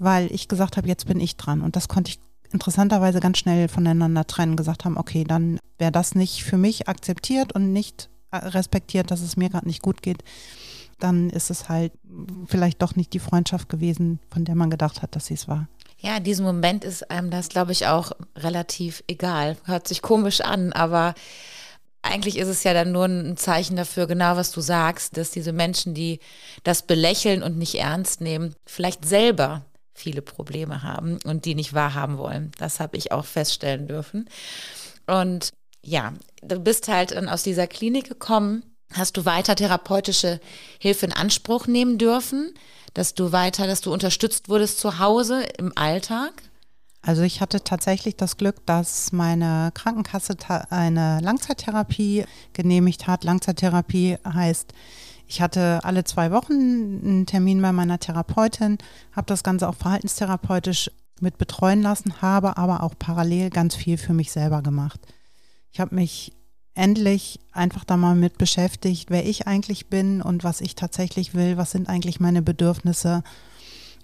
weil 0.00 0.32
ich 0.32 0.48
gesagt 0.48 0.76
habe, 0.76 0.88
jetzt 0.88 1.06
bin 1.06 1.20
ich 1.20 1.36
dran. 1.36 1.60
Und 1.60 1.76
das 1.76 1.86
konnte 1.86 2.10
ich 2.10 2.18
interessanterweise 2.52 3.20
ganz 3.20 3.38
schnell 3.38 3.68
voneinander 3.68 4.26
trennen, 4.26 4.56
gesagt 4.56 4.84
haben, 4.84 4.96
okay, 4.96 5.24
dann 5.24 5.60
wäre 5.78 5.92
das 5.92 6.14
nicht 6.14 6.42
für 6.42 6.56
mich 6.56 6.88
akzeptiert 6.88 7.52
und 7.52 7.72
nicht 7.72 8.08
äh, 8.32 8.36
respektiert, 8.38 9.10
dass 9.10 9.20
es 9.20 9.36
mir 9.36 9.50
gerade 9.50 9.68
nicht 9.68 9.82
gut 9.82 10.02
geht, 10.02 10.24
dann 10.98 11.30
ist 11.30 11.50
es 11.50 11.68
halt 11.68 11.92
vielleicht 12.46 12.82
doch 12.82 12.96
nicht 12.96 13.12
die 13.12 13.18
Freundschaft 13.18 13.68
gewesen, 13.68 14.20
von 14.30 14.44
der 14.44 14.54
man 14.54 14.70
gedacht 14.70 15.02
hat, 15.02 15.14
dass 15.14 15.26
sie 15.26 15.34
es 15.34 15.48
war. 15.48 15.68
Ja, 15.98 16.16
in 16.16 16.24
diesem 16.24 16.46
Moment 16.46 16.82
ist 16.82 17.10
einem 17.10 17.30
das, 17.30 17.50
glaube 17.50 17.72
ich, 17.72 17.86
auch 17.86 18.12
relativ 18.36 19.04
egal. 19.06 19.58
Hört 19.64 19.86
sich 19.86 20.00
komisch 20.00 20.40
an, 20.40 20.72
aber 20.72 21.14
eigentlich 22.00 22.38
ist 22.38 22.48
es 22.48 22.64
ja 22.64 22.72
dann 22.72 22.90
nur 22.92 23.04
ein 23.04 23.36
Zeichen 23.36 23.76
dafür, 23.76 24.06
genau 24.06 24.36
was 24.36 24.50
du 24.50 24.62
sagst, 24.62 25.18
dass 25.18 25.30
diese 25.30 25.52
Menschen, 25.52 25.92
die 25.92 26.20
das 26.64 26.82
belächeln 26.82 27.42
und 27.42 27.58
nicht 27.58 27.74
ernst 27.74 28.22
nehmen, 28.22 28.54
vielleicht 28.64 29.04
selber 29.04 29.66
viele 30.00 30.22
Probleme 30.22 30.82
haben 30.82 31.18
und 31.24 31.44
die 31.44 31.54
nicht 31.54 31.74
wahrhaben 31.74 32.18
wollen. 32.18 32.52
Das 32.58 32.80
habe 32.80 32.96
ich 32.96 33.12
auch 33.12 33.24
feststellen 33.24 33.86
dürfen. 33.86 34.28
Und 35.06 35.52
ja, 35.82 36.12
du 36.42 36.58
bist 36.58 36.88
halt 36.88 37.16
aus 37.28 37.42
dieser 37.42 37.66
Klinik 37.66 38.08
gekommen. 38.08 38.64
Hast 38.92 39.16
du 39.16 39.24
weiter 39.24 39.54
therapeutische 39.54 40.40
Hilfe 40.78 41.06
in 41.06 41.12
Anspruch 41.12 41.66
nehmen 41.66 41.98
dürfen? 41.98 42.54
Dass 42.94 43.14
du 43.14 43.30
weiter, 43.30 43.66
dass 43.66 43.80
du 43.82 43.92
unterstützt 43.92 44.48
wurdest 44.48 44.80
zu 44.80 44.98
Hause 44.98 45.42
im 45.58 45.72
Alltag? 45.76 46.42
Also 47.02 47.22
ich 47.22 47.40
hatte 47.40 47.64
tatsächlich 47.64 48.16
das 48.16 48.36
Glück, 48.36 48.66
dass 48.66 49.12
meine 49.12 49.70
Krankenkasse 49.72 50.36
eine 50.68 51.20
Langzeittherapie 51.20 52.24
genehmigt 52.52 53.06
hat. 53.06 53.24
Langzeittherapie 53.24 54.18
heißt, 54.26 54.74
ich 55.30 55.40
hatte 55.40 55.84
alle 55.84 56.02
zwei 56.02 56.32
Wochen 56.32 56.52
einen 56.52 57.24
Termin 57.24 57.62
bei 57.62 57.70
meiner 57.70 58.00
Therapeutin, 58.00 58.78
habe 59.12 59.28
das 59.28 59.44
Ganze 59.44 59.68
auch 59.68 59.76
verhaltenstherapeutisch 59.76 60.90
mit 61.20 61.38
betreuen 61.38 61.82
lassen, 61.82 62.20
habe 62.20 62.56
aber 62.56 62.82
auch 62.82 62.94
parallel 62.98 63.50
ganz 63.50 63.76
viel 63.76 63.96
für 63.96 64.12
mich 64.12 64.32
selber 64.32 64.60
gemacht. 64.60 65.00
Ich 65.70 65.78
habe 65.78 65.94
mich 65.94 66.32
endlich 66.74 67.38
einfach 67.52 67.84
da 67.84 67.96
mal 67.96 68.16
mit 68.16 68.38
beschäftigt, 68.38 69.08
wer 69.10 69.24
ich 69.24 69.46
eigentlich 69.46 69.86
bin 69.86 70.20
und 70.20 70.42
was 70.42 70.60
ich 70.60 70.74
tatsächlich 70.74 71.32
will, 71.32 71.56
was 71.56 71.70
sind 71.70 71.88
eigentlich 71.88 72.18
meine 72.18 72.42
Bedürfnisse. 72.42 73.22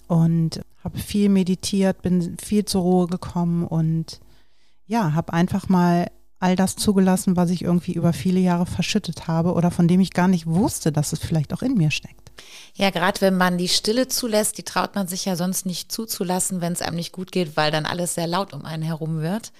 und 0.06 0.60
habe 0.84 1.00
viel 1.00 1.28
meditiert, 1.28 2.02
bin 2.02 2.36
viel 2.38 2.64
zur 2.64 2.82
Ruhe 2.82 3.06
gekommen 3.08 3.66
und 3.66 4.20
ja, 4.86 5.14
habe 5.14 5.32
einfach 5.32 5.68
mal 5.68 6.06
all 6.46 6.54
das 6.54 6.76
zugelassen, 6.76 7.36
was 7.36 7.50
ich 7.50 7.62
irgendwie 7.62 7.94
über 7.94 8.12
viele 8.12 8.38
Jahre 8.38 8.66
verschüttet 8.66 9.26
habe 9.26 9.52
oder 9.54 9.72
von 9.72 9.88
dem 9.88 9.98
ich 9.98 10.12
gar 10.12 10.28
nicht 10.28 10.46
wusste, 10.46 10.92
dass 10.92 11.12
es 11.12 11.18
vielleicht 11.18 11.52
auch 11.52 11.60
in 11.60 11.74
mir 11.74 11.90
steckt. 11.90 12.30
Ja, 12.74 12.90
gerade 12.90 13.20
wenn 13.20 13.36
man 13.36 13.58
die 13.58 13.66
Stille 13.66 14.06
zulässt, 14.06 14.56
die 14.56 14.62
traut 14.62 14.94
man 14.94 15.08
sich 15.08 15.24
ja 15.24 15.34
sonst 15.34 15.66
nicht 15.66 15.90
zuzulassen, 15.90 16.60
wenn 16.60 16.72
es 16.72 16.82
einem 16.82 16.94
nicht 16.94 17.10
gut 17.10 17.32
geht, 17.32 17.56
weil 17.56 17.72
dann 17.72 17.84
alles 17.84 18.14
sehr 18.14 18.28
laut 18.28 18.52
um 18.52 18.64
einen 18.64 18.84
herum 18.84 19.22
wird. 19.22 19.50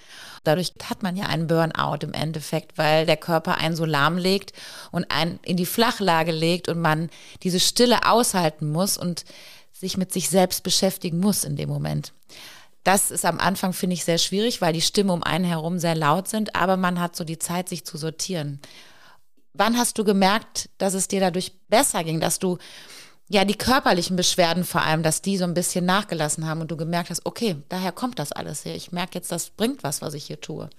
Dadurch 0.45 0.75
hat 0.89 1.03
man 1.03 1.17
ja 1.17 1.27
einen 1.27 1.49
Burnout 1.49 2.05
im 2.05 2.13
Endeffekt, 2.13 2.79
weil 2.79 3.05
der 3.05 3.17
Körper 3.17 3.59
einen 3.59 3.75
so 3.75 3.85
lahmlegt 3.85 4.53
und 4.93 5.11
einen 5.11 5.41
in 5.43 5.57
die 5.57 5.67
Flachlage 5.67 6.31
legt 6.31 6.69
und 6.69 6.79
man 6.81 7.11
diese 7.43 7.59
Stille 7.59 8.07
aushalten 8.07 8.71
muss 8.71 8.97
und 8.97 9.25
sich 9.73 9.97
mit 9.97 10.13
sich 10.13 10.29
selbst 10.29 10.63
beschäftigen 10.63 11.19
muss 11.19 11.43
in 11.43 11.57
dem 11.57 11.69
Moment. 11.69 12.13
Das 12.87 13.11
ist 13.11 13.25
am 13.25 13.41
Anfang, 13.41 13.73
finde 13.73 13.95
ich, 13.95 14.05
sehr 14.05 14.17
schwierig, 14.17 14.61
weil 14.61 14.73
die 14.73 14.81
Stimmen 14.81 15.11
um 15.11 15.25
einen 15.25 15.45
herum 15.45 15.81
sehr 15.81 15.97
laut 15.97 16.29
sind, 16.29 16.55
aber 16.55 16.77
man 16.77 17.01
hat 17.01 17.17
so 17.17 17.25
die 17.25 17.41
Zeit, 17.41 17.69
sich 17.69 17.85
zu 17.85 17.99
sortieren. 17.99 18.61
Wann 19.55 19.77
hast 19.77 19.99
du 19.99 20.05
gemerkt, 20.05 20.71
dass 20.79 20.95
es 20.95 21.09
dir 21.09 21.19
dadurch 21.19 21.53
besser 21.69 22.05
ging, 22.05 22.21
dass 22.21 22.39
du 22.39 22.59
ja 23.29 23.45
die 23.45 23.59
körperlichen 23.59 24.15
Beschwerden 24.15 24.63
vor 24.63 24.83
allem, 24.83 25.03
dass 25.03 25.21
die 25.21 25.37
so 25.37 25.43
ein 25.43 25.55
bisschen 25.55 25.85
nachgelassen 25.85 26.47
haben 26.47 26.61
und 26.61 26.71
du 26.71 26.77
gemerkt 26.77 27.11
hast, 27.11 27.27
okay, 27.27 27.57
daher 27.71 27.91
kommt 27.91 28.21
das 28.21 28.31
alles 28.31 28.65
her. 28.65 28.77
Ich 28.77 28.93
merke 28.93 29.17
jetzt, 29.19 29.33
das 29.33 29.51
bringt 29.51 29.83
was, 29.83 30.01
was 30.01 30.15
ich 30.15 30.27
hier 30.27 30.41
tue. 30.41 30.71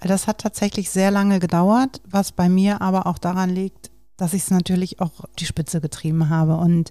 Das 0.00 0.26
hat 0.26 0.38
tatsächlich 0.38 0.90
sehr 0.90 1.12
lange 1.12 1.38
gedauert, 1.38 2.00
was 2.04 2.32
bei 2.32 2.48
mir 2.48 2.82
aber 2.82 3.06
auch 3.06 3.18
daran 3.18 3.50
liegt, 3.50 3.92
dass 4.16 4.32
ich 4.32 4.42
es 4.42 4.50
natürlich 4.50 5.00
auch 5.00 5.12
die 5.38 5.46
Spitze 5.46 5.80
getrieben 5.80 6.28
habe. 6.28 6.56
Und 6.56 6.90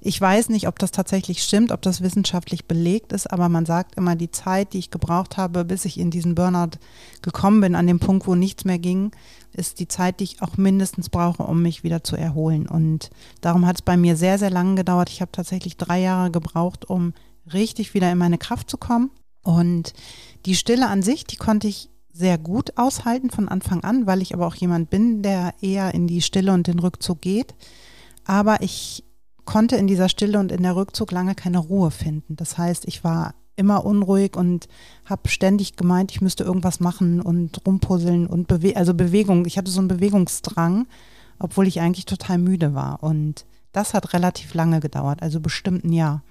ich 0.00 0.20
weiß 0.20 0.48
nicht, 0.48 0.68
ob 0.68 0.78
das 0.78 0.90
tatsächlich 0.90 1.42
stimmt, 1.42 1.70
ob 1.70 1.82
das 1.82 2.00
wissenschaftlich 2.00 2.66
belegt 2.66 3.12
ist, 3.12 3.30
aber 3.30 3.48
man 3.48 3.66
sagt 3.66 3.96
immer, 3.96 4.16
die 4.16 4.30
Zeit, 4.30 4.72
die 4.72 4.78
ich 4.78 4.90
gebraucht 4.90 5.36
habe, 5.36 5.64
bis 5.64 5.84
ich 5.84 5.98
in 5.98 6.10
diesen 6.10 6.34
Burnout 6.34 6.78
gekommen 7.20 7.60
bin, 7.60 7.74
an 7.74 7.86
dem 7.86 7.98
Punkt, 7.98 8.26
wo 8.26 8.34
nichts 8.34 8.64
mehr 8.64 8.78
ging, 8.78 9.12
ist 9.52 9.80
die 9.80 9.88
Zeit, 9.88 10.20
die 10.20 10.24
ich 10.24 10.42
auch 10.42 10.56
mindestens 10.56 11.10
brauche, 11.10 11.42
um 11.42 11.60
mich 11.60 11.84
wieder 11.84 12.02
zu 12.02 12.16
erholen. 12.16 12.66
Und 12.66 13.10
darum 13.42 13.66
hat 13.66 13.76
es 13.76 13.82
bei 13.82 13.96
mir 13.96 14.16
sehr, 14.16 14.38
sehr 14.38 14.50
lange 14.50 14.76
gedauert. 14.76 15.10
Ich 15.10 15.20
habe 15.20 15.32
tatsächlich 15.32 15.76
drei 15.76 16.00
Jahre 16.00 16.30
gebraucht, 16.30 16.88
um 16.88 17.12
richtig 17.52 17.92
wieder 17.92 18.10
in 18.10 18.18
meine 18.18 18.38
Kraft 18.38 18.70
zu 18.70 18.78
kommen. 18.78 19.10
Und 19.42 19.92
die 20.46 20.54
Stille 20.54 20.88
an 20.88 21.02
sich, 21.02 21.24
die 21.24 21.36
konnte 21.36 21.68
ich 21.68 21.90
sehr 22.12 22.38
gut 22.38 22.76
aushalten 22.76 23.30
von 23.30 23.48
Anfang 23.48 23.82
an, 23.84 24.06
weil 24.06 24.22
ich 24.22 24.34
aber 24.34 24.46
auch 24.46 24.54
jemand 24.54 24.90
bin, 24.90 25.22
der 25.22 25.54
eher 25.60 25.94
in 25.94 26.06
die 26.06 26.22
Stille 26.22 26.52
und 26.52 26.66
den 26.66 26.78
Rückzug 26.78 27.20
geht. 27.20 27.54
Aber 28.24 28.62
ich 28.62 29.04
konnte 29.44 29.76
in 29.76 29.86
dieser 29.86 30.08
Stille 30.08 30.38
und 30.38 30.52
in 30.52 30.62
der 30.62 30.76
Rückzug 30.76 31.10
lange 31.10 31.34
keine 31.34 31.58
Ruhe 31.58 31.90
finden. 31.90 32.36
Das 32.36 32.58
heißt, 32.58 32.86
ich 32.86 33.02
war 33.02 33.34
immer 33.56 33.84
unruhig 33.84 34.36
und 34.36 34.68
habe 35.04 35.28
ständig 35.28 35.76
gemeint, 35.76 36.10
ich 36.10 36.20
müsste 36.20 36.44
irgendwas 36.44 36.80
machen 36.80 37.20
und 37.20 37.66
rumpuzzeln 37.66 38.26
und 38.26 38.48
bewe 38.48 38.76
also 38.76 38.94
Bewegung. 38.94 39.46
Ich 39.46 39.58
hatte 39.58 39.70
so 39.70 39.80
einen 39.80 39.88
Bewegungsdrang, 39.88 40.86
obwohl 41.38 41.66
ich 41.66 41.80
eigentlich 41.80 42.06
total 42.06 42.38
müde 42.38 42.74
war. 42.74 43.02
Und 43.02 43.44
das 43.72 43.94
hat 43.94 44.12
relativ 44.12 44.54
lange 44.54 44.80
gedauert, 44.80 45.22
also 45.22 45.40
bestimmt 45.40 45.84
ein 45.84 45.92
Jahr. 45.92 46.22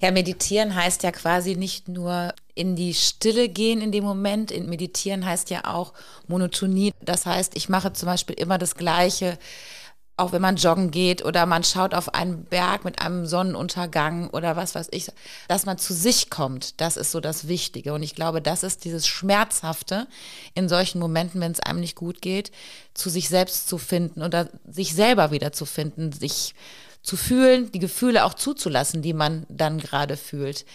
Ja, 0.00 0.10
meditieren 0.10 0.74
heißt 0.74 1.02
ja 1.02 1.12
quasi 1.12 1.56
nicht 1.56 1.88
nur 1.88 2.34
in 2.54 2.76
die 2.76 2.94
Stille 2.94 3.48
gehen 3.48 3.80
in 3.80 3.92
dem 3.92 4.04
Moment. 4.04 4.50
meditieren 4.66 5.24
heißt 5.24 5.50
ja 5.50 5.64
auch 5.64 5.92
Monotonie. 6.26 6.92
Das 7.00 7.26
heißt, 7.26 7.56
ich 7.56 7.68
mache 7.68 7.92
zum 7.92 8.06
Beispiel 8.06 8.36
immer 8.36 8.58
das 8.58 8.74
Gleiche, 8.74 9.38
auch 10.18 10.32
wenn 10.32 10.40
man 10.40 10.56
joggen 10.56 10.90
geht 10.90 11.24
oder 11.24 11.44
man 11.44 11.62
schaut 11.62 11.92
auf 11.92 12.14
einen 12.14 12.44
Berg 12.44 12.84
mit 12.84 13.02
einem 13.02 13.26
Sonnenuntergang 13.26 14.30
oder 14.30 14.56
was 14.56 14.74
weiß 14.74 14.88
ich, 14.92 15.10
dass 15.46 15.66
man 15.66 15.76
zu 15.76 15.92
sich 15.92 16.30
kommt, 16.30 16.80
das 16.80 16.96
ist 16.96 17.12
so 17.12 17.20
das 17.20 17.48
Wichtige. 17.48 17.92
Und 17.92 18.02
ich 18.02 18.14
glaube, 18.14 18.40
das 18.40 18.62
ist 18.62 18.84
dieses 18.86 19.06
Schmerzhafte 19.06 20.06
in 20.54 20.70
solchen 20.70 21.00
Momenten, 21.00 21.40
wenn 21.42 21.52
es 21.52 21.60
einem 21.60 21.80
nicht 21.80 21.96
gut 21.96 22.22
geht, 22.22 22.50
zu 22.94 23.10
sich 23.10 23.28
selbst 23.28 23.68
zu 23.68 23.76
finden 23.76 24.22
oder 24.22 24.48
sich 24.66 24.94
selber 24.94 25.32
wieder 25.32 25.52
zu 25.52 25.66
finden, 25.66 26.12
sich 26.12 26.54
zu 27.06 27.16
fühlen, 27.16 27.70
die 27.70 27.78
Gefühle 27.78 28.24
auch 28.24 28.34
zuzulassen, 28.34 29.00
die 29.00 29.14
man 29.14 29.46
dann 29.48 29.78
gerade 29.78 30.16
fühlt. 30.16 30.66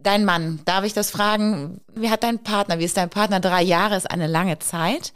Dein 0.00 0.24
Mann, 0.24 0.60
darf 0.64 0.84
ich 0.84 0.92
das 0.92 1.10
fragen? 1.10 1.80
Wie 1.92 2.08
hat 2.08 2.22
dein 2.22 2.38
Partner, 2.38 2.78
wie 2.78 2.84
ist 2.84 2.96
dein 2.96 3.10
Partner? 3.10 3.40
Drei 3.40 3.62
Jahre 3.62 3.96
ist 3.96 4.08
eine 4.08 4.28
lange 4.28 4.60
Zeit. 4.60 5.12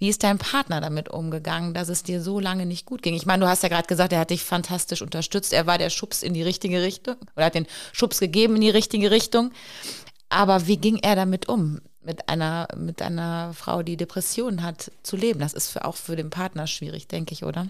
Wie 0.00 0.08
ist 0.08 0.24
dein 0.24 0.38
Partner 0.38 0.80
damit 0.80 1.08
umgegangen, 1.08 1.74
dass 1.74 1.88
es 1.88 2.02
dir 2.02 2.20
so 2.20 2.40
lange 2.40 2.66
nicht 2.66 2.86
gut 2.86 3.02
ging? 3.02 3.14
Ich 3.14 3.24
meine, 3.24 3.44
du 3.44 3.48
hast 3.48 3.62
ja 3.62 3.68
gerade 3.68 3.86
gesagt, 3.86 4.12
er 4.12 4.18
hat 4.18 4.30
dich 4.30 4.42
fantastisch 4.42 5.00
unterstützt. 5.00 5.52
Er 5.52 5.68
war 5.68 5.78
der 5.78 5.90
Schubs 5.90 6.24
in 6.24 6.34
die 6.34 6.42
richtige 6.42 6.82
Richtung 6.82 7.14
oder 7.36 7.46
hat 7.46 7.54
den 7.54 7.66
Schubs 7.92 8.18
gegeben 8.18 8.56
in 8.56 8.62
die 8.62 8.70
richtige 8.70 9.12
Richtung. 9.12 9.52
Aber 10.28 10.66
wie 10.66 10.78
ging 10.78 10.96
er 10.96 11.14
damit 11.14 11.48
um, 11.48 11.80
mit 12.02 12.28
einer, 12.28 12.66
mit 12.76 13.00
einer 13.00 13.54
Frau, 13.54 13.84
die 13.84 13.96
Depressionen 13.96 14.64
hat, 14.64 14.90
zu 15.04 15.16
leben? 15.16 15.38
Das 15.38 15.52
ist 15.52 15.68
für, 15.68 15.84
auch 15.84 15.94
für 15.94 16.16
den 16.16 16.30
Partner 16.30 16.66
schwierig, 16.66 17.06
denke 17.06 17.32
ich, 17.32 17.44
oder? 17.44 17.68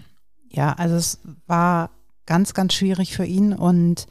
Ja, 0.49 0.73
also 0.73 0.95
es 0.95 1.19
war 1.45 1.91
ganz, 2.25 2.53
ganz 2.53 2.73
schwierig 2.73 3.15
für 3.15 3.25
ihn. 3.25 3.53
Und 3.53 4.07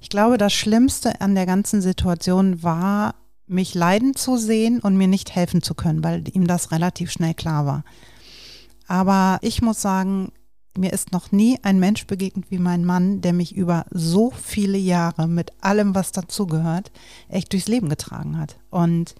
ich 0.00 0.08
glaube, 0.08 0.38
das 0.38 0.52
Schlimmste 0.52 1.20
an 1.20 1.34
der 1.34 1.46
ganzen 1.46 1.80
Situation 1.80 2.62
war, 2.62 3.14
mich 3.46 3.74
leiden 3.74 4.14
zu 4.14 4.36
sehen 4.36 4.80
und 4.80 4.96
mir 4.96 5.08
nicht 5.08 5.34
helfen 5.34 5.62
zu 5.62 5.74
können, 5.74 6.02
weil 6.02 6.24
ihm 6.28 6.46
das 6.46 6.72
relativ 6.72 7.10
schnell 7.10 7.34
klar 7.34 7.66
war. 7.66 7.84
Aber 8.86 9.38
ich 9.42 9.62
muss 9.62 9.80
sagen, 9.80 10.32
mir 10.76 10.92
ist 10.92 11.12
noch 11.12 11.30
nie 11.30 11.58
ein 11.62 11.78
Mensch 11.78 12.06
begegnet 12.06 12.50
wie 12.50 12.58
mein 12.58 12.84
Mann, 12.84 13.20
der 13.20 13.32
mich 13.32 13.54
über 13.54 13.86
so 13.90 14.30
viele 14.30 14.78
Jahre 14.78 15.28
mit 15.28 15.52
allem, 15.60 15.94
was 15.94 16.12
dazugehört, 16.12 16.90
echt 17.28 17.52
durchs 17.52 17.68
Leben 17.68 17.88
getragen 17.88 18.38
hat. 18.38 18.58
Und 18.70 19.14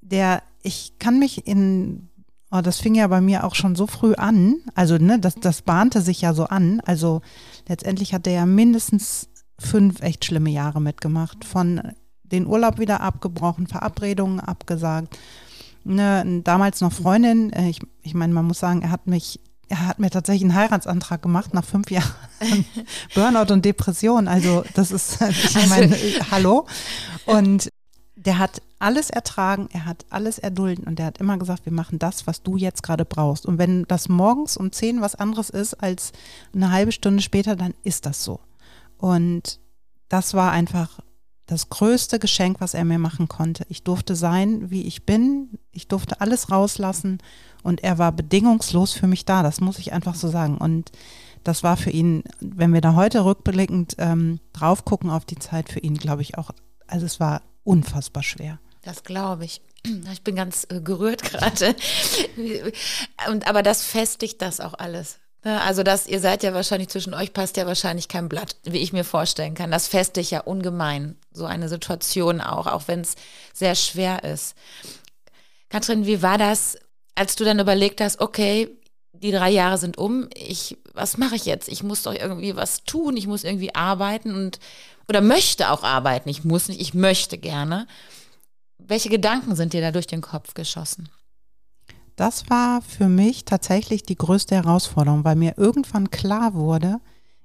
der, 0.00 0.42
ich 0.62 0.94
kann 0.98 1.18
mich 1.18 1.46
in 1.46 2.07
Oh, 2.50 2.62
das 2.62 2.80
fing 2.80 2.94
ja 2.94 3.06
bei 3.08 3.20
mir 3.20 3.44
auch 3.44 3.54
schon 3.54 3.76
so 3.76 3.86
früh 3.86 4.14
an. 4.14 4.56
Also, 4.74 4.96
ne, 4.96 5.18
das, 5.18 5.34
das 5.34 5.62
bahnte 5.62 6.00
sich 6.00 6.22
ja 6.22 6.32
so 6.32 6.44
an. 6.44 6.80
Also, 6.86 7.20
letztendlich 7.68 8.14
hat 8.14 8.26
er 8.26 8.32
ja 8.32 8.46
mindestens 8.46 9.28
fünf 9.58 10.00
echt 10.00 10.24
schlimme 10.24 10.50
Jahre 10.50 10.80
mitgemacht. 10.80 11.44
Von 11.44 11.82
den 12.22 12.46
Urlaub 12.46 12.78
wieder 12.78 13.02
abgebrochen, 13.02 13.66
Verabredungen 13.66 14.40
abgesagt. 14.40 15.18
Ne, 15.84 16.40
damals 16.42 16.80
noch 16.80 16.92
Freundin. 16.92 17.52
Äh, 17.52 17.68
ich, 17.68 17.80
ich 18.02 18.14
meine, 18.14 18.32
man 18.32 18.46
muss 18.46 18.60
sagen, 18.60 18.80
er 18.80 18.90
hat 18.90 19.06
mich, 19.06 19.40
er 19.68 19.86
hat 19.86 19.98
mir 19.98 20.08
tatsächlich 20.08 20.44
einen 20.44 20.54
Heiratsantrag 20.54 21.20
gemacht 21.20 21.52
nach 21.52 21.64
fünf 21.64 21.90
Jahren 21.90 22.14
Burnout 23.14 23.52
und 23.52 23.64
Depression. 23.64 24.26
Also, 24.26 24.64
das 24.72 24.90
ist, 24.90 25.18
ich 25.28 25.68
meine, 25.68 25.94
hallo. 26.30 26.66
Und 27.26 27.68
der 28.24 28.38
hat 28.38 28.62
alles 28.80 29.10
ertragen, 29.10 29.68
er 29.72 29.84
hat 29.84 30.04
alles 30.10 30.38
erdulden 30.38 30.84
und 30.84 30.98
er 30.98 31.06
hat 31.06 31.18
immer 31.18 31.38
gesagt, 31.38 31.64
wir 31.66 31.72
machen 31.72 31.98
das, 31.98 32.26
was 32.26 32.42
du 32.42 32.56
jetzt 32.56 32.82
gerade 32.82 33.04
brauchst. 33.04 33.46
Und 33.46 33.58
wenn 33.58 33.84
das 33.84 34.08
morgens 34.08 34.56
um 34.56 34.72
zehn 34.72 35.00
was 35.00 35.14
anderes 35.14 35.50
ist 35.50 35.74
als 35.74 36.12
eine 36.52 36.72
halbe 36.72 36.90
Stunde 36.90 37.22
später, 37.22 37.54
dann 37.54 37.74
ist 37.84 38.06
das 38.06 38.24
so. 38.24 38.40
Und 38.98 39.60
das 40.08 40.34
war 40.34 40.50
einfach 40.50 40.98
das 41.46 41.70
größte 41.70 42.18
Geschenk, 42.18 42.60
was 42.60 42.74
er 42.74 42.84
mir 42.84 42.98
machen 42.98 43.28
konnte. 43.28 43.64
Ich 43.68 43.84
durfte 43.84 44.16
sein, 44.16 44.70
wie 44.70 44.82
ich 44.82 45.06
bin. 45.06 45.58
Ich 45.70 45.86
durfte 45.86 46.20
alles 46.20 46.50
rauslassen 46.50 47.18
und 47.62 47.84
er 47.84 47.98
war 47.98 48.10
bedingungslos 48.12 48.92
für 48.92 49.06
mich 49.06 49.24
da. 49.24 49.42
Das 49.44 49.60
muss 49.60 49.78
ich 49.78 49.92
einfach 49.92 50.16
so 50.16 50.28
sagen. 50.28 50.58
Und 50.58 50.90
das 51.44 51.62
war 51.62 51.76
für 51.76 51.90
ihn, 51.90 52.24
wenn 52.40 52.74
wir 52.74 52.80
da 52.80 52.94
heute 52.94 53.24
rückblickend 53.24 53.94
ähm, 53.98 54.40
drauf 54.52 54.84
gucken 54.84 55.08
auf 55.08 55.24
die 55.24 55.38
Zeit, 55.38 55.70
für 55.70 55.80
ihn, 55.80 55.94
glaube 55.94 56.22
ich, 56.22 56.36
auch, 56.36 56.50
also 56.86 57.06
es 57.06 57.20
war 57.20 57.42
unfassbar 57.68 58.22
schwer. 58.22 58.58
Das 58.82 59.04
glaube 59.04 59.44
ich. 59.44 59.60
Ich 60.12 60.22
bin 60.22 60.34
ganz 60.34 60.66
äh, 60.70 60.80
gerührt 60.80 61.22
gerade. 61.22 61.76
aber 63.44 63.62
das 63.62 63.84
festigt 63.84 64.42
das 64.42 64.60
auch 64.60 64.74
alles. 64.74 65.18
Ne? 65.44 65.60
Also 65.62 65.82
das, 65.82 66.06
ihr 66.06 66.20
seid 66.20 66.42
ja 66.42 66.52
wahrscheinlich, 66.52 66.88
zwischen 66.88 67.14
euch 67.14 67.32
passt 67.32 67.56
ja 67.56 67.66
wahrscheinlich 67.66 68.08
kein 68.08 68.28
Blatt, 68.28 68.56
wie 68.64 68.78
ich 68.78 68.92
mir 68.92 69.04
vorstellen 69.04 69.54
kann. 69.54 69.70
Das 69.70 69.86
festigt 69.86 70.30
ja 70.30 70.40
ungemein, 70.40 71.16
so 71.30 71.44
eine 71.44 71.68
Situation 71.68 72.40
auch, 72.40 72.66
auch 72.66 72.88
wenn 72.88 73.00
es 73.00 73.14
sehr 73.54 73.74
schwer 73.74 74.24
ist. 74.24 74.56
Katrin, 75.68 76.06
wie 76.06 76.22
war 76.22 76.38
das, 76.38 76.76
als 77.14 77.36
du 77.36 77.44
dann 77.44 77.60
überlegt 77.60 78.00
hast, 78.00 78.20
okay, 78.20 78.68
die 79.12 79.32
drei 79.32 79.50
Jahre 79.50 79.78
sind 79.78 79.98
um, 79.98 80.28
ich, 80.34 80.76
was 80.94 81.16
mache 81.18 81.36
ich 81.36 81.44
jetzt? 81.44 81.68
Ich 81.68 81.82
muss 81.82 82.02
doch 82.02 82.14
irgendwie 82.14 82.56
was 82.56 82.84
tun, 82.84 83.16
ich 83.16 83.26
muss 83.26 83.44
irgendwie 83.44 83.74
arbeiten 83.74 84.34
und 84.34 84.58
oder 85.08 85.20
möchte 85.20 85.70
auch 85.70 85.82
arbeiten. 85.82 86.28
Ich 86.28 86.44
muss 86.44 86.68
nicht, 86.68 86.80
ich 86.80 86.94
möchte 86.94 87.38
gerne. 87.38 87.86
Welche 88.78 89.08
Gedanken 89.08 89.56
sind 89.56 89.72
dir 89.72 89.80
da 89.80 89.90
durch 89.90 90.06
den 90.06 90.20
Kopf 90.20 90.54
geschossen? 90.54 91.08
Das 92.16 92.50
war 92.50 92.82
für 92.82 93.08
mich 93.08 93.44
tatsächlich 93.44 94.02
die 94.02 94.16
größte 94.16 94.56
Herausforderung, 94.56 95.24
weil 95.24 95.36
mir 95.36 95.54
irgendwann 95.56 96.10
klar 96.10 96.54
wurde, 96.54 97.00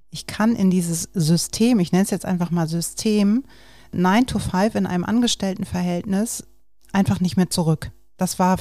ich 0.10 0.28
kann 0.28 0.56
in 0.56 0.70
dieses 0.70 1.10
System, 1.14 1.80
ich 1.80 1.92
nenne 1.92 2.04
es 2.04 2.10
jetzt 2.12 2.26
einfach 2.26 2.52
mal 2.52 2.68
System, 2.68 3.44
9 3.92 4.28
to 4.28 4.40
5 4.40 4.76
in 4.76 4.86
einem 4.86 5.04
Angestelltenverhältnis 5.04 6.44
einfach 6.92 7.20
nicht 7.20 7.38
mehr 7.38 7.50
zurück. 7.50 7.92
Das 8.18 8.40
war, 8.40 8.58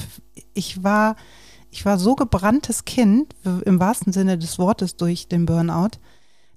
ich 0.55 0.83
war, 0.83 1.17
ich 1.71 1.85
war 1.85 1.99
so 1.99 2.15
gebranntes 2.15 2.85
Kind, 2.85 3.35
im 3.65 3.81
wahrsten 3.81 4.13
Sinne 4.13 4.39
des 4.39 4.59
Wortes 4.59 4.97
durch 4.97 5.29
den 5.29 5.47
Burnout, 5.47 5.99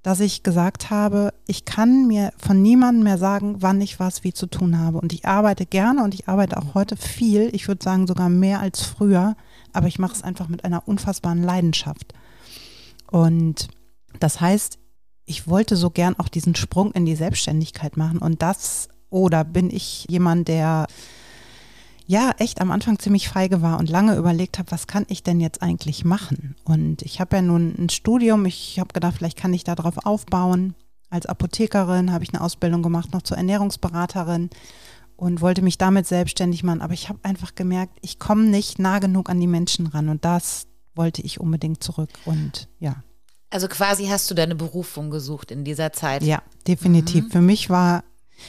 dass 0.05 0.19
ich 0.19 0.43
gesagt 0.43 0.91
habe, 0.91 1.33
ich 1.47 1.65
kann 1.65 2.05
mir 2.05 2.31
von 2.37 2.61
niemandem 2.61 3.05
mehr 3.05 3.17
sagen, 3.17 3.55
wann 3.61 3.81
ich 3.81 3.99
was 3.99 4.23
wie 4.23 4.33
zu 4.33 4.45
tun 4.45 4.77
habe. 4.77 4.99
Und 4.99 5.13
ich 5.13 5.25
arbeite 5.25 5.65
gerne 5.65 6.03
und 6.03 6.13
ich 6.13 6.29
arbeite 6.29 6.57
auch 6.57 6.75
heute 6.75 6.95
viel. 6.95 7.49
Ich 7.53 7.67
würde 7.67 7.83
sagen 7.83 8.05
sogar 8.05 8.29
mehr 8.29 8.59
als 8.59 8.83
früher. 8.83 9.35
Aber 9.73 9.87
ich 9.87 9.97
mache 9.97 10.13
es 10.13 10.21
einfach 10.21 10.47
mit 10.47 10.63
einer 10.63 10.87
unfassbaren 10.87 11.41
Leidenschaft. 11.41 12.13
Und 13.09 13.67
das 14.19 14.39
heißt, 14.39 14.77
ich 15.25 15.47
wollte 15.47 15.75
so 15.75 15.89
gern 15.89 16.13
auch 16.19 16.29
diesen 16.29 16.53
Sprung 16.53 16.91
in 16.91 17.07
die 17.07 17.15
Selbstständigkeit 17.15 17.97
machen. 17.97 18.19
Und 18.19 18.43
das, 18.43 18.89
oder 19.09 19.43
bin 19.43 19.71
ich 19.71 20.05
jemand, 20.07 20.49
der 20.49 20.85
ja 22.07 22.31
echt 22.37 22.61
am 22.61 22.71
Anfang 22.71 22.99
ziemlich 22.99 23.29
feige 23.29 23.61
war 23.61 23.79
und 23.79 23.89
lange 23.89 24.15
überlegt 24.15 24.59
habe, 24.59 24.71
was 24.71 24.87
kann 24.87 25.05
ich 25.09 25.23
denn 25.23 25.39
jetzt 25.39 25.61
eigentlich 25.61 26.05
machen? 26.05 26.55
Und 26.63 27.01
ich 27.01 27.19
habe 27.19 27.37
ja 27.37 27.41
nun 27.41 27.75
ein 27.77 27.89
Studium, 27.89 28.45
ich 28.45 28.79
habe 28.79 28.93
gedacht, 28.93 29.15
vielleicht 29.17 29.37
kann 29.37 29.53
ich 29.53 29.63
darauf 29.63 30.05
aufbauen. 30.05 30.75
Als 31.09 31.25
Apothekerin 31.25 32.11
habe 32.11 32.23
ich 32.23 32.33
eine 32.33 32.41
Ausbildung 32.41 32.81
gemacht, 32.83 33.13
noch 33.13 33.21
zur 33.21 33.37
Ernährungsberaterin 33.37 34.49
und 35.15 35.41
wollte 35.41 35.61
mich 35.61 35.77
damit 35.77 36.07
selbstständig 36.07 36.63
machen. 36.63 36.81
Aber 36.81 36.93
ich 36.93 37.09
habe 37.09 37.19
einfach 37.23 37.55
gemerkt, 37.55 37.97
ich 38.01 38.19
komme 38.19 38.43
nicht 38.43 38.79
nah 38.79 38.99
genug 38.99 39.29
an 39.29 39.39
die 39.39 39.47
Menschen 39.47 39.87
ran 39.87 40.09
und 40.09 40.25
das 40.25 40.67
wollte 40.93 41.21
ich 41.21 41.39
unbedingt 41.39 41.83
zurück 41.83 42.09
und 42.25 42.67
ja. 42.79 43.03
Also 43.49 43.67
quasi 43.67 44.07
hast 44.07 44.29
du 44.29 44.35
deine 44.35 44.55
Berufung 44.55 45.09
gesucht 45.09 45.51
in 45.51 45.63
dieser 45.63 45.93
Zeit. 45.93 46.23
Ja, 46.23 46.41
definitiv. 46.67 47.25
Mhm. 47.25 47.31
Für 47.31 47.41
mich 47.41 47.69
war 47.69 48.03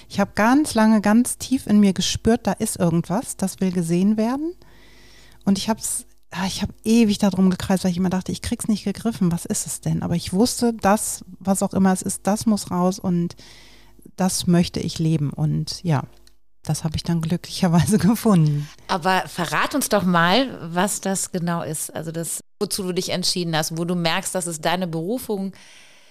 ich 0.09 0.21
habe 0.21 0.33
ganz 0.35 0.75
lange, 0.75 1.01
ganz 1.01 1.39
tief 1.39 1.67
in 1.67 1.81
mir 1.81 1.93
gespürt, 1.93 2.47
da 2.47 2.53
ist 2.53 2.77
irgendwas, 2.77 3.37
das 3.37 3.61
will 3.61 3.73
gesehen 3.73 4.17
werden. 4.17 4.55
Und 5.45 5.59
ich 5.59 5.69
habe 5.69 5.81
es, 5.81 6.07
ah, 6.31 6.47
ich 6.47 6.63
habe 6.63 6.75
ewig 6.85 7.19
darum 7.19 7.51
gekreist, 7.51 7.85
weil 7.85 7.91
ich 7.91 7.97
immer 7.97 8.11
dachte, 8.11 8.33
ich 8.33 8.43
krieg's 8.43 8.69
nicht 8.69 8.85
gegriffen. 8.85 9.33
Was 9.33 9.45
ist 9.45 9.67
es 9.67 9.81
denn? 9.81 10.03
Aber 10.03 10.17
ich 10.17 10.33
wusste, 10.33 10.75
das, 10.75 11.25
was 11.39 11.63
auch 11.63 11.73
immer 11.73 11.93
es 11.93 12.03
ist, 12.03 12.27
das 12.27 12.47
muss 12.47 12.71
raus 12.71 12.99
und 12.99 13.37
das 14.17 14.47
möchte 14.47 14.81
ich 14.81 14.99
leben. 14.99 15.31
Und 15.31 15.83
ja, 15.83 16.05
das 16.63 16.85
habe 16.85 16.97
ich 16.97 17.03
dann 17.03 17.21
glücklicherweise 17.21 17.99
gefunden. 17.99 18.69
Aber 18.89 19.23
verrat 19.27 19.75
uns 19.75 19.89
doch 19.89 20.05
mal, 20.05 20.59
was 20.73 21.01
das 21.01 21.31
genau 21.31 21.63
ist. 21.63 21.95
Also 21.95 22.13
das, 22.13 22.41
wozu 22.61 22.83
du 22.83 22.93
dich 22.93 23.11
entschieden 23.11 23.57
hast, 23.57 23.79
wo 23.79 23.85
du 23.85 23.95
merkst, 23.95 24.35
das 24.35 24.47
ist 24.47 24.65
deine 24.65 24.87
Berufung, 24.87 25.53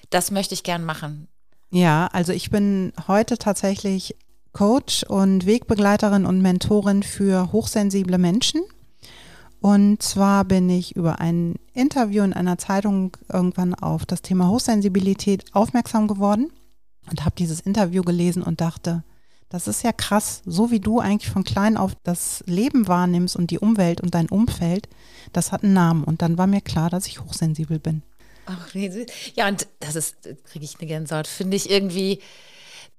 das 0.09 0.31
möchte 0.31 0.53
ich 0.53 0.63
gern 0.63 0.85
machen. 0.85 1.27
Ja, 1.75 2.07
also 2.13 2.31
ich 2.31 2.51
bin 2.51 2.93
heute 3.09 3.37
tatsächlich 3.37 4.15
Coach 4.53 5.03
und 5.03 5.45
Wegbegleiterin 5.45 6.25
und 6.25 6.41
Mentorin 6.41 7.03
für 7.03 7.51
hochsensible 7.51 8.17
Menschen. 8.17 8.61
Und 9.59 10.01
zwar 10.01 10.45
bin 10.45 10.69
ich 10.69 10.95
über 10.95 11.19
ein 11.19 11.55
Interview 11.73 12.23
in 12.23 12.31
einer 12.31 12.57
Zeitung 12.57 13.17
irgendwann 13.27 13.75
auf 13.75 14.05
das 14.05 14.21
Thema 14.21 14.47
Hochsensibilität 14.47 15.53
aufmerksam 15.53 16.07
geworden 16.07 16.49
und 17.11 17.25
habe 17.25 17.35
dieses 17.37 17.59
Interview 17.59 18.03
gelesen 18.03 18.41
und 18.41 18.61
dachte, 18.61 19.03
das 19.49 19.67
ist 19.67 19.83
ja 19.83 19.91
krass, 19.91 20.43
so 20.45 20.71
wie 20.71 20.79
du 20.79 21.01
eigentlich 21.01 21.29
von 21.29 21.43
klein 21.43 21.75
auf 21.75 21.91
das 22.03 22.41
Leben 22.47 22.87
wahrnimmst 22.87 23.35
und 23.35 23.51
die 23.51 23.59
Umwelt 23.59 23.99
und 23.99 24.15
dein 24.15 24.29
Umfeld, 24.29 24.87
das 25.33 25.51
hat 25.51 25.65
einen 25.65 25.73
Namen. 25.73 26.05
Und 26.05 26.21
dann 26.21 26.37
war 26.37 26.47
mir 26.47 26.61
klar, 26.61 26.89
dass 26.89 27.07
ich 27.07 27.19
hochsensibel 27.19 27.79
bin. 27.79 28.01
Ach, 28.45 28.73
ja, 28.73 29.47
und 29.47 29.67
das 29.79 29.95
ist, 29.95 30.15
kriege 30.45 30.65
ich 30.65 30.75
eine 30.79 30.87
Gänsehaut, 30.87 31.27
finde 31.27 31.57
ich 31.57 31.69
irgendwie 31.69 32.21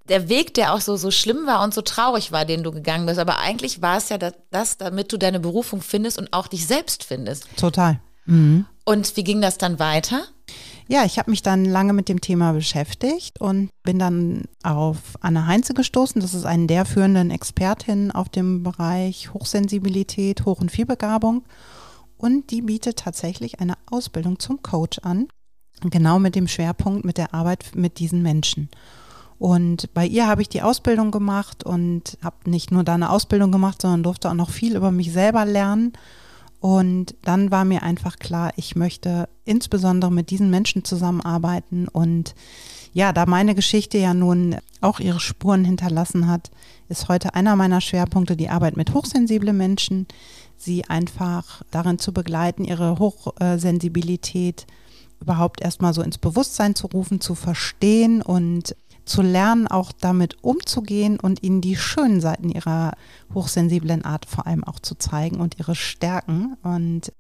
der 0.08 0.28
Weg, 0.28 0.54
der 0.54 0.72
auch 0.72 0.80
so, 0.80 0.96
so 0.96 1.10
schlimm 1.10 1.46
war 1.46 1.62
und 1.62 1.74
so 1.74 1.82
traurig 1.82 2.32
war, 2.32 2.44
den 2.44 2.62
du 2.62 2.72
gegangen 2.72 3.06
bist. 3.06 3.18
Aber 3.18 3.38
eigentlich 3.38 3.82
war 3.82 3.98
es 3.98 4.08
ja 4.08 4.18
das, 4.18 4.34
das 4.50 4.76
damit 4.78 5.12
du 5.12 5.16
deine 5.16 5.40
Berufung 5.40 5.82
findest 5.82 6.18
und 6.18 6.32
auch 6.32 6.46
dich 6.46 6.66
selbst 6.66 7.04
findest. 7.04 7.48
Total. 7.56 8.00
Mhm. 8.24 8.66
Und 8.84 9.16
wie 9.16 9.24
ging 9.24 9.40
das 9.40 9.58
dann 9.58 9.78
weiter? 9.78 10.24
Ja, 10.88 11.04
ich 11.04 11.18
habe 11.18 11.30
mich 11.30 11.42
dann 11.42 11.64
lange 11.64 11.92
mit 11.92 12.08
dem 12.08 12.20
Thema 12.20 12.52
beschäftigt 12.52 13.40
und 13.40 13.70
bin 13.82 13.98
dann 13.98 14.44
auf 14.62 14.98
Anne 15.20 15.46
Heinze 15.46 15.74
gestoßen. 15.74 16.20
Das 16.20 16.32
ist 16.32 16.46
eine 16.46 16.68
der 16.68 16.84
führenden 16.84 17.32
Expertinnen 17.32 18.12
auf 18.12 18.28
dem 18.28 18.62
Bereich 18.62 19.34
Hochsensibilität, 19.34 20.44
Hoch- 20.44 20.60
und 20.60 20.70
Vielbegabung. 20.70 21.44
Und 22.16 22.50
die 22.50 22.62
bietet 22.62 23.00
tatsächlich 23.00 23.58
eine 23.58 23.74
Ausbildung 23.90 24.38
zum 24.38 24.62
Coach 24.62 25.00
an, 25.00 25.26
genau 25.82 26.18
mit 26.18 26.34
dem 26.34 26.48
Schwerpunkt 26.48 27.04
mit 27.04 27.18
der 27.18 27.34
Arbeit 27.34 27.72
mit 27.74 27.98
diesen 27.98 28.22
Menschen. 28.22 28.68
Und 29.38 29.92
bei 29.92 30.06
ihr 30.06 30.26
habe 30.26 30.42
ich 30.42 30.48
die 30.48 30.62
Ausbildung 30.62 31.10
gemacht 31.10 31.62
und 31.64 32.16
habe 32.22 32.50
nicht 32.50 32.72
nur 32.72 32.84
da 32.84 32.94
eine 32.94 33.10
Ausbildung 33.10 33.52
gemacht, 33.52 33.82
sondern 33.82 34.02
durfte 34.02 34.30
auch 34.30 34.34
noch 34.34 34.50
viel 34.50 34.76
über 34.76 34.90
mich 34.90 35.12
selber 35.12 35.44
lernen. 35.44 35.92
Und 36.60 37.14
dann 37.22 37.50
war 37.50 37.64
mir 37.64 37.82
einfach 37.82 38.16
klar, 38.18 38.52
ich 38.56 38.76
möchte 38.76 39.28
insbesondere 39.44 40.10
mit 40.10 40.30
diesen 40.30 40.48
Menschen 40.48 40.84
zusammenarbeiten. 40.84 41.86
Und 41.86 42.34
ja, 42.94 43.12
da 43.12 43.26
meine 43.26 43.54
Geschichte 43.54 43.98
ja 43.98 44.14
nun 44.14 44.56
auch 44.80 45.00
ihre 45.00 45.20
Spuren 45.20 45.66
hinterlassen 45.66 46.28
hat, 46.28 46.50
ist 46.88 47.08
heute 47.08 47.34
einer 47.34 47.56
meiner 47.56 47.82
Schwerpunkte 47.82 48.36
die 48.36 48.48
Arbeit 48.48 48.78
mit 48.78 48.94
hochsensiblen 48.94 49.56
Menschen, 49.56 50.06
sie 50.56 50.86
einfach 50.86 51.62
darin 51.70 51.98
zu 51.98 52.14
begleiten, 52.14 52.64
ihre 52.64 52.98
Hochsensibilität 52.98 54.66
überhaupt 55.20 55.60
erstmal 55.60 55.94
so 55.94 56.02
ins 56.02 56.18
Bewusstsein 56.18 56.74
zu 56.74 56.86
rufen, 56.86 57.20
zu 57.20 57.34
verstehen 57.34 58.22
und 58.22 58.76
zu 59.04 59.22
lernen, 59.22 59.68
auch 59.68 59.92
damit 59.92 60.42
umzugehen 60.42 61.20
und 61.20 61.42
ihnen 61.44 61.60
die 61.60 61.76
schönen 61.76 62.20
Seiten 62.20 62.50
ihrer 62.50 62.92
hochsensiblen 63.32 64.04
Art 64.04 64.26
vor 64.26 64.48
allem 64.48 64.64
auch 64.64 64.80
zu 64.80 64.96
zeigen 64.96 65.40
und 65.40 65.58
ihre 65.60 65.76
Stärken. 65.76 66.56
Und 66.62 67.12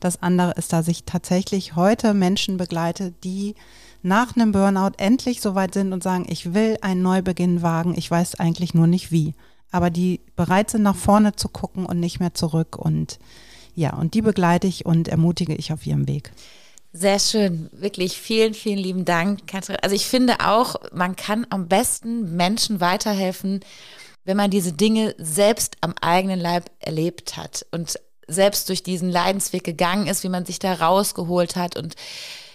das 0.00 0.22
andere 0.22 0.52
ist, 0.52 0.72
dass 0.72 0.88
ich 0.88 1.04
tatsächlich 1.04 1.76
heute 1.76 2.14
Menschen 2.14 2.56
begleite, 2.56 3.12
die 3.24 3.54
nach 4.02 4.34
einem 4.34 4.52
Burnout 4.52 4.92
endlich 4.96 5.42
so 5.42 5.54
weit 5.54 5.74
sind 5.74 5.92
und 5.92 6.02
sagen, 6.02 6.24
ich 6.28 6.54
will 6.54 6.78
einen 6.80 7.02
Neubeginn 7.02 7.60
wagen, 7.60 7.94
ich 7.96 8.10
weiß 8.10 8.40
eigentlich 8.40 8.72
nur 8.72 8.86
nicht 8.86 9.12
wie 9.12 9.34
aber 9.74 9.90
die 9.90 10.20
bereit 10.36 10.70
sind, 10.70 10.82
nach 10.82 10.94
vorne 10.94 11.34
zu 11.34 11.48
gucken 11.48 11.84
und 11.84 11.98
nicht 11.98 12.20
mehr 12.20 12.32
zurück. 12.32 12.76
Und 12.78 13.18
ja, 13.74 13.92
und 13.96 14.14
die 14.14 14.22
begleite 14.22 14.68
ich 14.68 14.86
und 14.86 15.08
ermutige 15.08 15.52
ich 15.52 15.72
auf 15.72 15.84
ihrem 15.84 16.06
Weg. 16.06 16.30
Sehr 16.96 17.18
schön, 17.18 17.70
wirklich 17.72 18.16
vielen, 18.16 18.54
vielen 18.54 18.78
lieben 18.78 19.04
Dank, 19.04 19.48
Katrin. 19.48 19.78
Also 19.82 19.96
ich 19.96 20.06
finde 20.06 20.36
auch, 20.38 20.76
man 20.92 21.16
kann 21.16 21.44
am 21.50 21.66
besten 21.66 22.36
Menschen 22.36 22.80
weiterhelfen, 22.80 23.64
wenn 24.22 24.36
man 24.36 24.52
diese 24.52 24.72
Dinge 24.72 25.12
selbst 25.18 25.76
am 25.80 25.94
eigenen 26.00 26.38
Leib 26.38 26.70
erlebt 26.78 27.36
hat 27.36 27.66
und 27.72 27.98
selbst 28.28 28.68
durch 28.68 28.84
diesen 28.84 29.10
Leidensweg 29.10 29.64
gegangen 29.64 30.06
ist, 30.06 30.22
wie 30.22 30.28
man 30.28 30.46
sich 30.46 30.60
da 30.60 30.72
rausgeholt 30.72 31.56
hat 31.56 31.76
und 31.76 31.96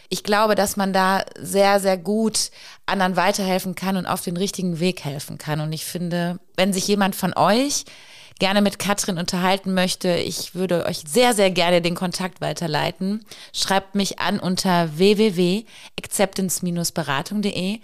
ich 0.08 0.23
glaube, 0.23 0.56
dass 0.56 0.78
man 0.78 0.93
da 0.93 1.25
sehr, 1.38 1.82
sehr 1.82 1.97
gut 1.97 2.49
anderen 2.86 3.17
weiterhelfen 3.17 3.75
kann 3.75 3.97
und 3.97 4.06
auf 4.08 4.21
den 4.21 4.38
richtigen 4.38 4.80
Weg 4.80 5.06
helfen 5.06 5.38
kann. 5.38 5.62
Und 5.62 5.71
ich 5.71 5.86
finde, 5.86 6.39
wenn 6.56 6.73
sich 6.73 6.88
jemand 6.88 7.15
von 7.15 7.34
euch 7.36 7.86
gerne 8.39 8.62
mit 8.62 8.80
Katrin 8.80 9.17
unterhalten 9.17 9.73
möchte, 9.73 10.15
ich 10.15 10.56
würde 10.56 10.86
euch 10.86 11.04
sehr, 11.06 11.34
sehr 11.34 11.52
gerne 11.52 11.82
den 11.82 11.95
Kontakt 11.95 12.39
weiterleiten. 12.41 13.25
Schreibt 13.54 13.95
mich 13.95 14.19
an 14.19 14.39
unter 14.39 14.97
www.acceptance-beratung.de. 14.97 17.80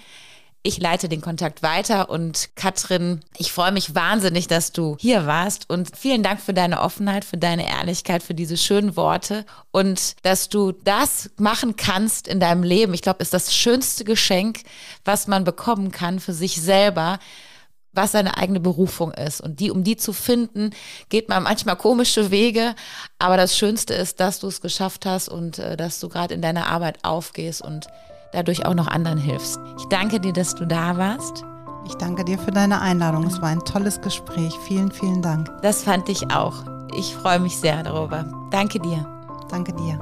Ich 0.68 0.80
leite 0.80 1.08
den 1.08 1.22
Kontakt 1.22 1.62
weiter 1.62 2.10
und 2.10 2.50
Katrin, 2.56 3.20
ich 3.38 3.52
freue 3.52 3.72
mich 3.72 3.94
wahnsinnig, 3.94 4.48
dass 4.48 4.72
du 4.72 4.98
hier 5.00 5.28
warst 5.28 5.70
und 5.70 5.96
vielen 5.96 6.24
Dank 6.24 6.42
für 6.42 6.56
deine 6.56 6.82
Offenheit, 6.82 7.24
für 7.24 7.38
deine 7.38 7.70
Ehrlichkeit, 7.70 8.24
für 8.24 8.34
diese 8.34 8.58
schönen 8.58 8.96
Worte 8.96 9.46
und 9.72 10.16
dass 10.24 10.50
du 10.50 10.72
das 10.72 11.30
machen 11.38 11.76
kannst 11.76 12.28
in 12.28 12.40
deinem 12.40 12.64
Leben. 12.64 12.96
Ich 12.96 13.04
glaube, 13.04 13.22
ist 13.22 13.36
das 13.36 13.54
schönste 13.54 14.06
Geschenk, 14.06 14.62
was 15.04 15.28
man 15.28 15.44
bekommen 15.44 15.92
kann 15.92 16.20
für 16.20 16.34
sich 16.34 16.60
selber 16.60 17.20
was 17.96 18.12
seine 18.12 18.38
eigene 18.38 18.60
Berufung 18.60 19.12
ist. 19.12 19.42
Und 19.42 19.60
die, 19.60 19.72
um 19.72 19.84
die 19.84 19.98
zu 19.98 20.14
finden, 20.14 20.72
geht 21.10 21.30
man 21.30 21.44
manchmal 21.44 21.76
komische 21.76 22.32
Wege. 22.32 22.76
Aber 23.20 23.38
das 23.38 23.58
Schönste 23.58 23.94
ist, 23.94 24.20
dass 24.20 24.40
du 24.40 24.48
es 24.48 24.62
geschafft 24.62 25.06
hast 25.06 25.30
und 25.30 25.60
äh, 25.60 25.78
dass 25.78 26.00
du 26.00 26.10
gerade 26.10 26.34
in 26.34 26.42
deiner 26.42 26.68
Arbeit 26.68 27.00
aufgehst 27.04 27.62
und 27.62 27.88
dadurch 28.34 28.66
auch 28.66 28.74
noch 28.74 28.88
anderen 28.88 29.18
hilfst. 29.18 29.60
Ich 29.78 29.86
danke 29.86 30.20
dir, 30.20 30.34
dass 30.34 30.56
du 30.56 30.66
da 30.66 30.98
warst. 30.98 31.44
Ich 31.88 31.94
danke 31.96 32.26
dir 32.26 32.40
für 32.40 32.52
deine 32.52 32.82
Einladung. 32.82 33.26
Es 33.26 33.42
war 33.42 33.50
ein 33.50 33.64
tolles 33.64 34.02
Gespräch. 34.02 34.54
Vielen, 34.68 34.92
vielen 34.92 35.22
Dank. 35.22 35.52
Das 35.62 35.84
fand 35.84 36.10
ich 36.10 36.32
auch. 36.32 36.64
Ich 36.98 37.16
freue 37.16 37.40
mich 37.40 37.58
sehr 37.58 37.84
darüber. 37.84 38.26
Danke 38.52 38.80
dir. 38.80 39.06
Danke 39.50 39.74
dir. 39.74 40.00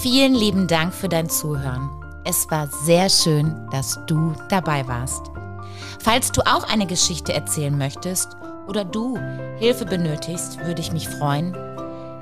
Vielen 0.00 0.34
lieben 0.34 0.68
Dank 0.68 0.94
für 0.94 1.08
dein 1.08 1.28
Zuhören. 1.28 1.90
Es 2.24 2.48
war 2.50 2.68
sehr 2.84 3.08
schön, 3.08 3.68
dass 3.70 3.98
du 4.06 4.34
dabei 4.48 4.86
warst. 4.86 5.37
Falls 6.02 6.32
du 6.32 6.42
auch 6.42 6.68
eine 6.68 6.86
Geschichte 6.86 7.32
erzählen 7.32 7.76
möchtest 7.76 8.36
oder 8.66 8.84
du 8.84 9.18
Hilfe 9.58 9.84
benötigst, 9.84 10.64
würde 10.64 10.80
ich 10.80 10.92
mich 10.92 11.08
freuen, 11.08 11.54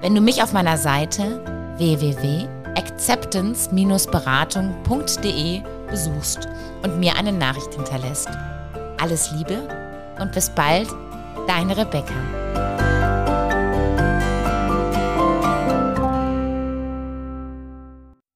wenn 0.00 0.14
du 0.14 0.20
mich 0.20 0.42
auf 0.42 0.52
meiner 0.52 0.78
Seite 0.78 1.42
www 1.78 2.48
acceptance-beratung.de 2.76 5.62
besuchst 5.90 6.48
und 6.82 6.98
mir 6.98 7.16
eine 7.16 7.32
Nachricht 7.32 7.72
hinterlässt. 7.74 8.28
Alles 9.00 9.30
Liebe 9.32 9.66
und 10.20 10.32
bis 10.32 10.50
bald, 10.50 10.88
deine 11.46 11.74
Rebecca. 11.76 12.14